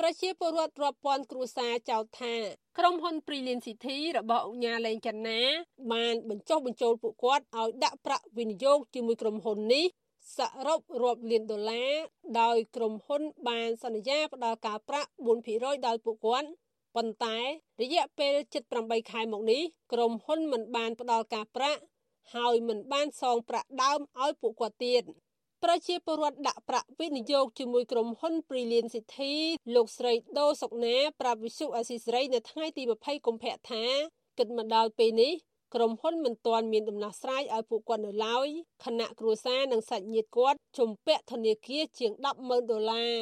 [0.00, 2.34] ប្រជាពលរដ្ឋរាប់ពាន់គ្រួសារចោទថា
[2.78, 5.40] ក្រុមហ៊ុន Prillion City របស់អង្គការលេងចនា
[5.92, 9.84] បានបញ្ចុះបញ្ចូលពួកគាត់ឲ្យដាក់ប្រាក់វិនិយោគជាមួយក្រុមហ៊ុននេះ
[10.36, 11.92] សរុបរាប់លានដុល្លារ
[12.40, 15.10] ដោយក្រុមហ៊ុនបានសន្យាផ្ដល់ការប្រាក់
[15.48, 16.48] 4%ដល់ពួកគាត់
[16.96, 17.38] ប៉ុន្តែ
[17.82, 18.34] រយៈពេល
[18.72, 21.80] 78ខែមកនេះក្រុមហ៊ុនមិនបានផ្ដល់ការប្រាក់
[22.34, 25.02] ហើយមិនបានសងប្រាក់ដើមឲ្យពួកគាត់ទៀត
[25.64, 29.34] ប្រជាពលរដ្ឋដាក់ប្រាក់វិនិយោគជាមួយក្រុមហ៊ុន Brilliant City
[29.74, 33.84] លោកស្រីដូសុកណាប្រាប់វិសុអស៊ីសេរីនៅថ្ងៃទី20កុម្ភៈថា
[34.38, 35.32] គិតមកដល់ពេលនេះ
[35.74, 38.48] ក្រុមហ៊ុនមិនទាន់មានដំណោះស្រាយឲ្យពួកគាត់នៅឡើយ
[38.84, 43.20] ខណៈគ្រួសារនិងសាច់ញាតិគាត់ជំពាក់ធនាគារជាង100000ដុល្លារ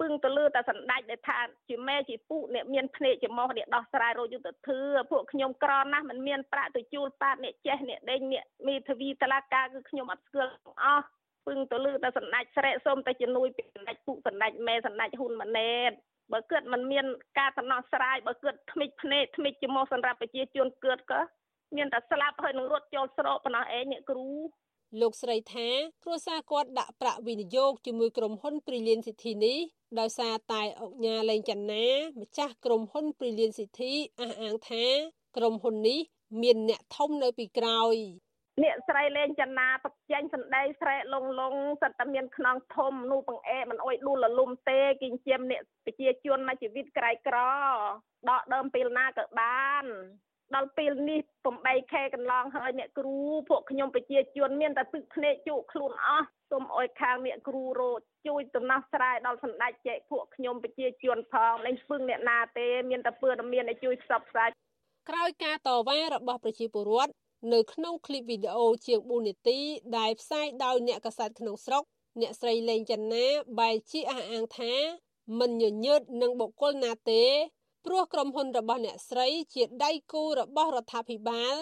[0.00, 4.78] ពឹងទៅលើតែសម្ដេចដែលថាជាមេជាពូអ្នកមានភ្នែកចំមោះអ្នកដោះស្រាយរោគយុទ្ធធឿ
[5.10, 10.52] ពួកខ្ញុំក្រណាស់មិនមានប្រាក់ទៅជួលប៉ាតអ្នកចេះអ្នកដេញអ្នកមីធាវីតឡាការគឺខ្ញុំអត់ស្គាល់
[10.82, 11.08] អស់
[11.48, 15.92] ពឹងទៅលើតែសម្ដេចស្រែកសូមតែជំនួយពីសម្ដេចពុកសម្ដេចមេសម្ដេចហ៊ុនម៉ាណែត
[16.32, 17.06] បើគិតมันមាន
[17.38, 21.20] ការដំណោះស្រាយបើគិតថ្មិចភ្នែកថ្មិចចំោះសម្រាប់ប្រជាជនគិតក៏
[21.76, 24.28] មានតែស្លាប់ហើយនឹងរត់ចូលស្រកប៉ុណ្ណោះឯងអ្នកគ្រូ
[25.00, 25.68] លោកស្រីថា
[26.04, 29.58] គ្រួសារគាត់ដាក់ប្រាក់វិនិយោគជាមួយក្រុមហ៊ុន Brilliant City នេះ
[30.00, 31.86] ដោយសារតែអង្គការលេងចនា
[32.20, 34.84] ម្ចាស់ក្រុមហ៊ុន Brilliant City អះអាងថា
[35.36, 35.98] ក្រុមហ៊ុននេះ
[36.42, 37.96] មានអ្នកធំនៅពីក្រោយ
[38.64, 47.36] អ្នកស្រីលេងចនាបចេញសម្ដីស្រែកលងលងសិតតែមានខ្នងធំនោះបង្អែមិនអុយដួលលលំទេគិញ្ជាមអ្នកប្រជាជនមកជីវិតក្រៃក្រ
[48.28, 49.84] ដកដើមពេលណាក៏បាន
[50.54, 51.20] ដល់ពេលនេះ
[51.56, 57.92] 8ខែកន្លងហើយអ្នកគ្រូពួកខ្ញុំប្រជាជនមានតែទឹកភ្នែកជក់ខ្លួនអស់សូមអុយខាងអ្នកគ្រូរោ
[58.26, 64.48] ជួយដំណោះស្រាយដល់សម្ដេចចែកពួកខ្ញុំប្រជាជនផងលែងស្ពឹងអ្នកណាទេមានតែពើតែមានឲ្យជួយផ្សព្វផ្សាយ
[65.10, 67.12] ក្រោយការតវ៉ារបស់ប្រជាពលរដ្ឋ
[67.53, 69.59] នៅក្នុងคลิปវីដេអូជាង4នាទី
[69.97, 71.83] ដែលផ្សាយដោយអ្នកកសែតក្នុងស្រុក
[72.21, 73.25] អ្នកស្រីលេងចនា
[73.59, 74.73] បែរជាអះអាងថា
[75.39, 77.23] មិនញញើតនឹងបុគ្គលណាទេ
[77.85, 81.55] ព្រោះក្រុមហ៊ុនរបស់អ្នកស្រីជាដៃគូរបស់រដ្ឋាភិបាល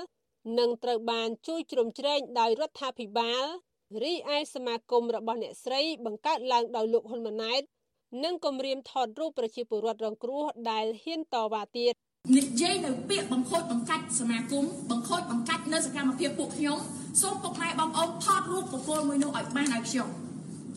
[0.59, 3.43] និងត្រូវបានជួយជ្រោមជ្រែងដោយរដ្ឋាភិបាល
[4.03, 7.61] រីឯសមាគមរបស់អ្នកស្រីបង្កើតឡើងដោយលោកហ៊ុនម៉ាណែត
[8.23, 11.93] និងគម្រាមថតរូបប្រជាពលរដ្ឋរងគ្រោះដែលហ៊ានតវ៉ាទៀត
[12.34, 16.78] និយាយនៅពាក្យបង្ខូចបង្កាច់សមាគមបង្ខូចបង្កាច់នៅសកម្មភាពពួកខ្ញុំ
[17.22, 20.08] សូមពុកម៉ែបងប្អូនថតរូបបុគ្គលមួយនោះឲ្យបានឲ្យខ្ញុំ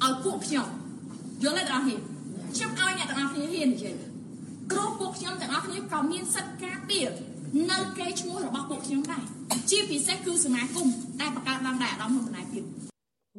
[0.03, 0.67] ឲ្យពួកខ្ញុំ
[1.43, 1.99] យល់ទេបងប្អូន
[2.55, 3.95] ខ្ញុំឲ្យអ្នកទាំងអស់គ្នាហ៊ាននិយាយ
[4.71, 7.07] ព្រោះពួកខ្ញុំទាំងអស់គ្នាក៏មានសិទ្ធិការពារ
[7.71, 9.23] នៅកេរ្តិ៍ឈ្មោះរបស់ពួកខ្ញុំដែរ
[9.69, 10.87] ជាពិសេសគឺសមាគម
[11.21, 12.88] ដែលបង្កើតឡើងដោយអាដាមហ៊ុនម៉ាណែតទៀត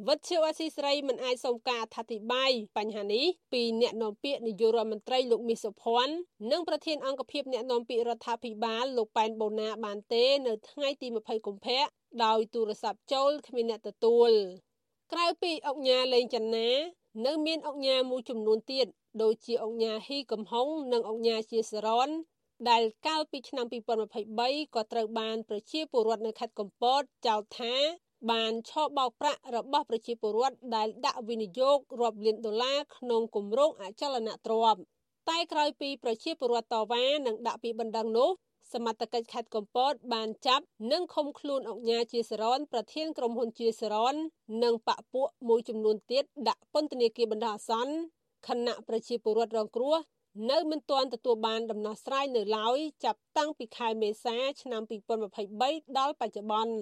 [0.07, 6.13] វិទ្យុអស៊ីស្រីមិនអាចសូមការអធិប្បាយបញ្ហានេះពីអ្នកនាំពាក្យនាយករដ្ឋមន្ត្រីលោកមាសសុភ័ណ្ឌ
[6.51, 11.83] និងប្រធានអង្គភិបអ្នកនាំពាក្យរដ្ឋាភិបាលលោកប៉ែនបូណាបានទេនៅថ្ងៃទី20កុម្ភៈ
[12.25, 14.31] ដោយទូរស័ព្ទចូលគ្មានអ្នកទទួល
[15.11, 16.69] ក្រៅពីអង្គញាលេងចនា
[17.25, 18.87] នៅមានអង្គការមួយចំនួនទៀត
[19.21, 22.09] ដូចជាអង្គការហ៊ីកំហុងនិងអង្គការជាសរន
[22.69, 23.65] ដែលកាលពីឆ្នាំ
[24.19, 27.75] 2023ក៏ត្រូវបានប្រជាពលរដ្ឋនៅខេត្តកំពតចោទថា
[28.29, 34.81] បានឆបោកប្រាក់របស់ប្រជាពលរដ្ឋដែលដាក់វិនិយោគរាប់លានដុល្លារក្នុងគម្រោងអចលនទ្រព្យ
[35.29, 38.29] តែក្រោយពីប្រជាពលរដ្ឋតវ៉ានិងដាក់ពីបណ្ដឹងនោះ
[38.73, 44.15] សមត្ថកិច្ចខេត្តកំពតបានចាប់និងឃុំខ្លួនអង្គញាជាសរនប្រធានក្រុមហ៊ុនជាសរន
[44.63, 47.93] និងបពពួកមួយចំនួនទៀតដាក់ពន្ធនាគារបណ្ដោះអាសន្ន
[48.47, 49.95] ខណៈប្រជាពលរដ្ឋរងគ្រោះ
[50.51, 54.81] នៅមិនទាន់ទទួលបានដំណោះស្រាយនៅឡើយចាប់តាំងពីខែមេសាឆ្នាំ
[55.39, 56.73] 2023ដល់បច្ចុប្បន្ន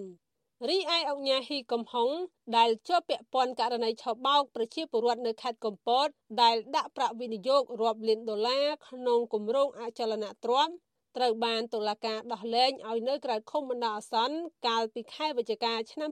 [0.68, 2.10] រីឯអង្គញាហ៊ីកំហុង
[2.58, 6.08] ដែលជាប់ពាក់ព័ន្ធករណីឆបោកប្រជាពលរដ្ឋនៅខេត្តកំពត
[6.42, 10.74] ដែលដាក់ប្រាក់វិនិយោគរាប់លានដុល្លារក្នុងគម្រោងអចលនទ្រព្យ
[11.18, 14.38] ត្រូវបានតុលាការដោះលែងឲ្យនៅក្រៅឃុំបណ្ដោះអាសន្ន
[14.68, 16.10] កាលពីខែវិច្ឆិកាឆ្នាំ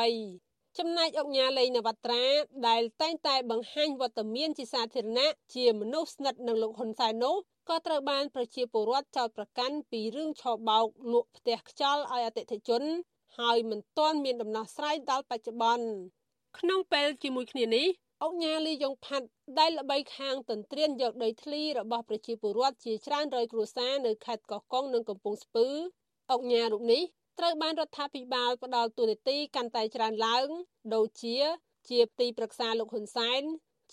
[0.00, 2.24] 2023ចំណែកអង្គញាលេងនវត្រា
[2.68, 7.36] ដែលតែងតែបង្ហាញវត្តមានជាសាធារណៈជាមនុស្សស្និទ្ធនឹងលោកហ៊ុនសែននោះ
[7.68, 12.84] ក៏ត្រូវបានប្រជាពលរដ្ឋចោទប្រកាន់ពីរឿងឆបោកលក់ផ្ទះខ្យល់ឲ្យអតិថិជន
[13.38, 15.86] ហើយមិនទាន់មានដំណោះស្រាយដល់បច្ចុប្បន្ន
[16.58, 17.86] ក្នុងពេលជាមួយគ្នានេះ
[18.24, 19.26] អង្គញាលីយ៉ុងផាត់
[19.58, 25.66] ដែលល្បីខាងទន្ទ្រានយកដីធ្លីរបស់ប្រជាពលរដ្ឋជាច្រើនរយគ្រួសារនៅខេត្តកោះកុងនិងកំពង់ស្ពឺ
[26.32, 27.02] អង្គញារូបនេះ
[27.38, 30.48] ត្រូវបានរដ្ឋាភិបាលផ្ដល់ទូនាទីកាន់តែច្រើនឡើង
[30.94, 31.36] ដូចជា
[31.88, 33.42] ជាទីប្រឹក្សាលោកហ៊ុនសែន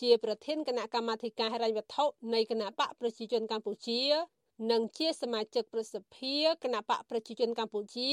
[0.01, 4.01] ជាប្រធានគណៈកម្មាធិការហិរញ្ញវត្ថុនៃគណៈបកប្រជាជនកម្ពុជា
[4.71, 8.11] និងជាសមាជិកប្រសិទ្ធិគណៈបកប្រជាជនកម្ពុជា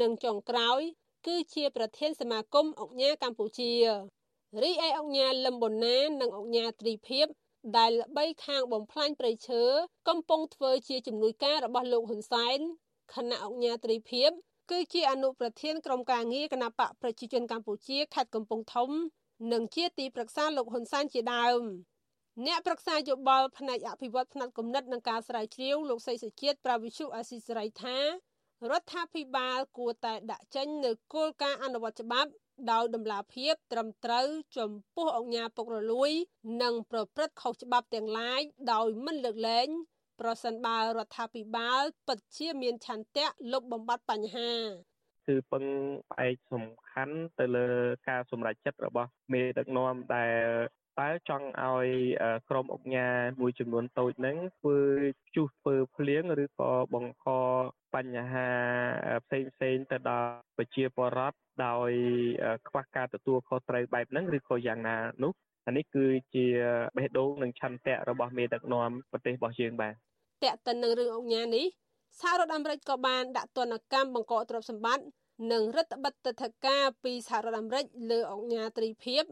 [0.00, 0.80] និងចុងក្រោយ
[1.26, 3.72] គឺជាប្រធានសមាគមអង្គញាកម្ពុជា
[4.62, 7.26] រីឯអង្គញាលឹមបូណានិងអង្គញាត្រីភិប
[7.76, 9.62] ដែលល្បីខាងបំផ្លាញព្រៃឈើ
[10.08, 12.58] កំពុងធ្វើជាជំនួយការរបស់លោកហ៊ុនសែន
[13.14, 14.30] គណៈអង្គញាត្រីភិប
[14.70, 18.90] គឺជាអនុប្រធានក្រុមការងារគណៈបកប្រជាជនកម្ពុជាខេត្តកំពង់ធំ
[19.52, 21.62] និងជាទីប្រឹក្សាលោកហ៊ុនសែនជាដើម
[22.46, 27.96] អ្នកប្រឹក្សាយោបល់ផ្នែកអភិវឌ្ឍផ្នែកគំនិតនិងការស្រាវជ្រាវលោកសីសុជាតិប្រាវិជុអាស៊ីសេរីថា
[28.68, 32.30] រដ្ឋាភិបាលគួរតែដាក់ចេញនូវគោលការណ៍អនុវត្តច្បាប់
[32.70, 34.26] ដោយដំណាភាពត្រឹមត្រូវ
[34.58, 36.10] ចំពោះអង្គការពុករលួយ
[36.62, 38.40] និងប្រព្រឹត្តខុសច្បាប់ទាំងឡាយ
[38.72, 39.68] ដោយមិនលើកលែង
[40.20, 44.52] ប្រសិនបើរដ្ឋាភិបាលពិតជាមានឆន្ទៈលុបបំបាត់បញ្ហា
[45.26, 45.64] គឺពឹង
[46.10, 47.66] ផ្អែកសំខាន់ទៅលើ
[48.08, 50.40] ការសម្រេចចិត្តរបស់មេដឹកនាំដែល
[50.98, 51.88] តើចង់ឲ្យ
[52.48, 54.78] ក្រុមអង្គការមួយចំនួនតូចហ្នឹងធ្វើ
[55.34, 57.28] ជុះធ្វើភ្លៀងឬក៏បង្ក
[57.94, 58.48] បញ្ហា
[59.26, 61.36] ផ្សេងផ្សេងទៅដល់ប្រជាពលរដ្ឋ
[61.66, 61.90] ដោយ
[62.68, 65.32] ខ្វះការទទួលខុសត្រូវបែបហ្នឹងឬក៏យ៉ាងណានោះ
[65.66, 66.46] អានេះគឺជា
[66.96, 69.94] បេះដូងនិងឆន្ទៈរបស់មេដឹកនាំប្រទេសរបស់យើងបាទ
[70.44, 71.66] តកតិននឹងរឿងអង្គការនេះ
[72.20, 75.04] សហរដ្ឋអាមេរិកក៏បានដាក់ទណ្ឌកម្មបង្កកទ្រព្យសម្បត្តិ
[75.52, 79.24] និងរដ្ឋបិទទិដ្ឋាការពីសហរដ្ឋអាមេរិកលើអង្គការត្រីភិប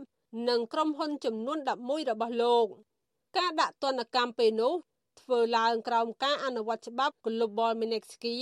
[0.48, 2.66] និងក្រុមហ៊ុនចំនួន11របស់លោក
[3.36, 4.74] ការដាក់ទណ្ឌកម្មពេលនោះ
[5.20, 8.36] ធ្វើឡើងក្រោមការអនុវត្តច្បាប់ Global Magnitsky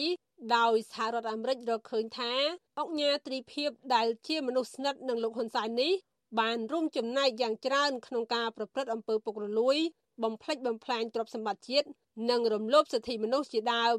[0.56, 2.32] ដោយសហរដ្ឋអាមេរិករកឃើញថា
[2.78, 5.92] អង្គញាត្រីភិបដែលជាមនុស្សស្និទ្ធនឹងលោកហ៊ុនសែននេះ
[6.40, 9.76] បានរួមចំណែកយ៉ាងច្រើនក្នុងការប្រព្រឹត្តអំពើពុករលួយ
[10.22, 11.86] បំផ្លិចបំផ្លាញទ្រព្យសម្បត្តិជាតិ
[12.30, 13.98] និងរំលោភសិទ្ធិមនុស្សជាដើម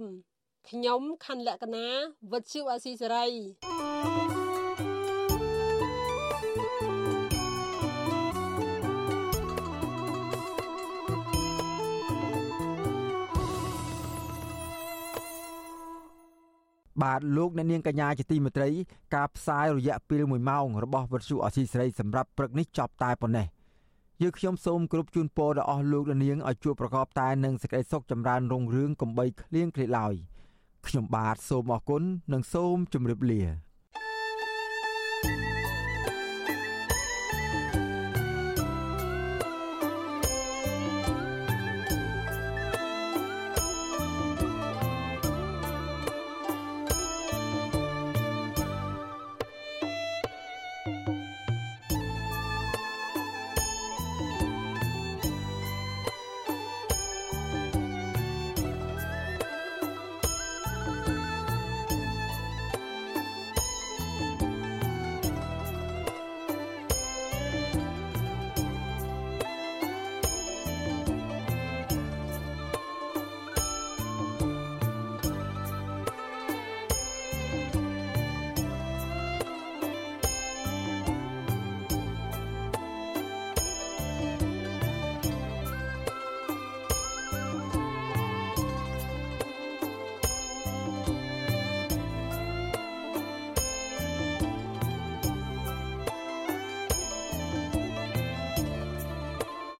[0.69, 1.87] ខ្ញុំខណ្ឌលក្ខណា
[2.31, 4.36] វុទ្ធុអាស៊ីសេរី
[17.03, 18.69] បាទលោកអ្នកនាងកញ្ញាជាទីមេត្រី
[19.15, 23.47] ការផ្សាយរយៈពេល1ម៉ោងរបស់វិទ្យុអសីស្រីសម្រាប់ព្រឹកនេះចប់តែប៉ុណ្ណេះ
[24.21, 30.13] យើងខ្ញុំសូមគោរពជូនពរដល់អស់លោកអ្នកនាងឲ្យជួបប្រកបតែនឹងសេចក្តីសុខចម្រើនរុងរឿងកំបីគ្លៀងគ្លេឡើយ
[30.87, 33.66] ខ្ញុំបាទសូមអរគុណនិងសូមជម្រាបលា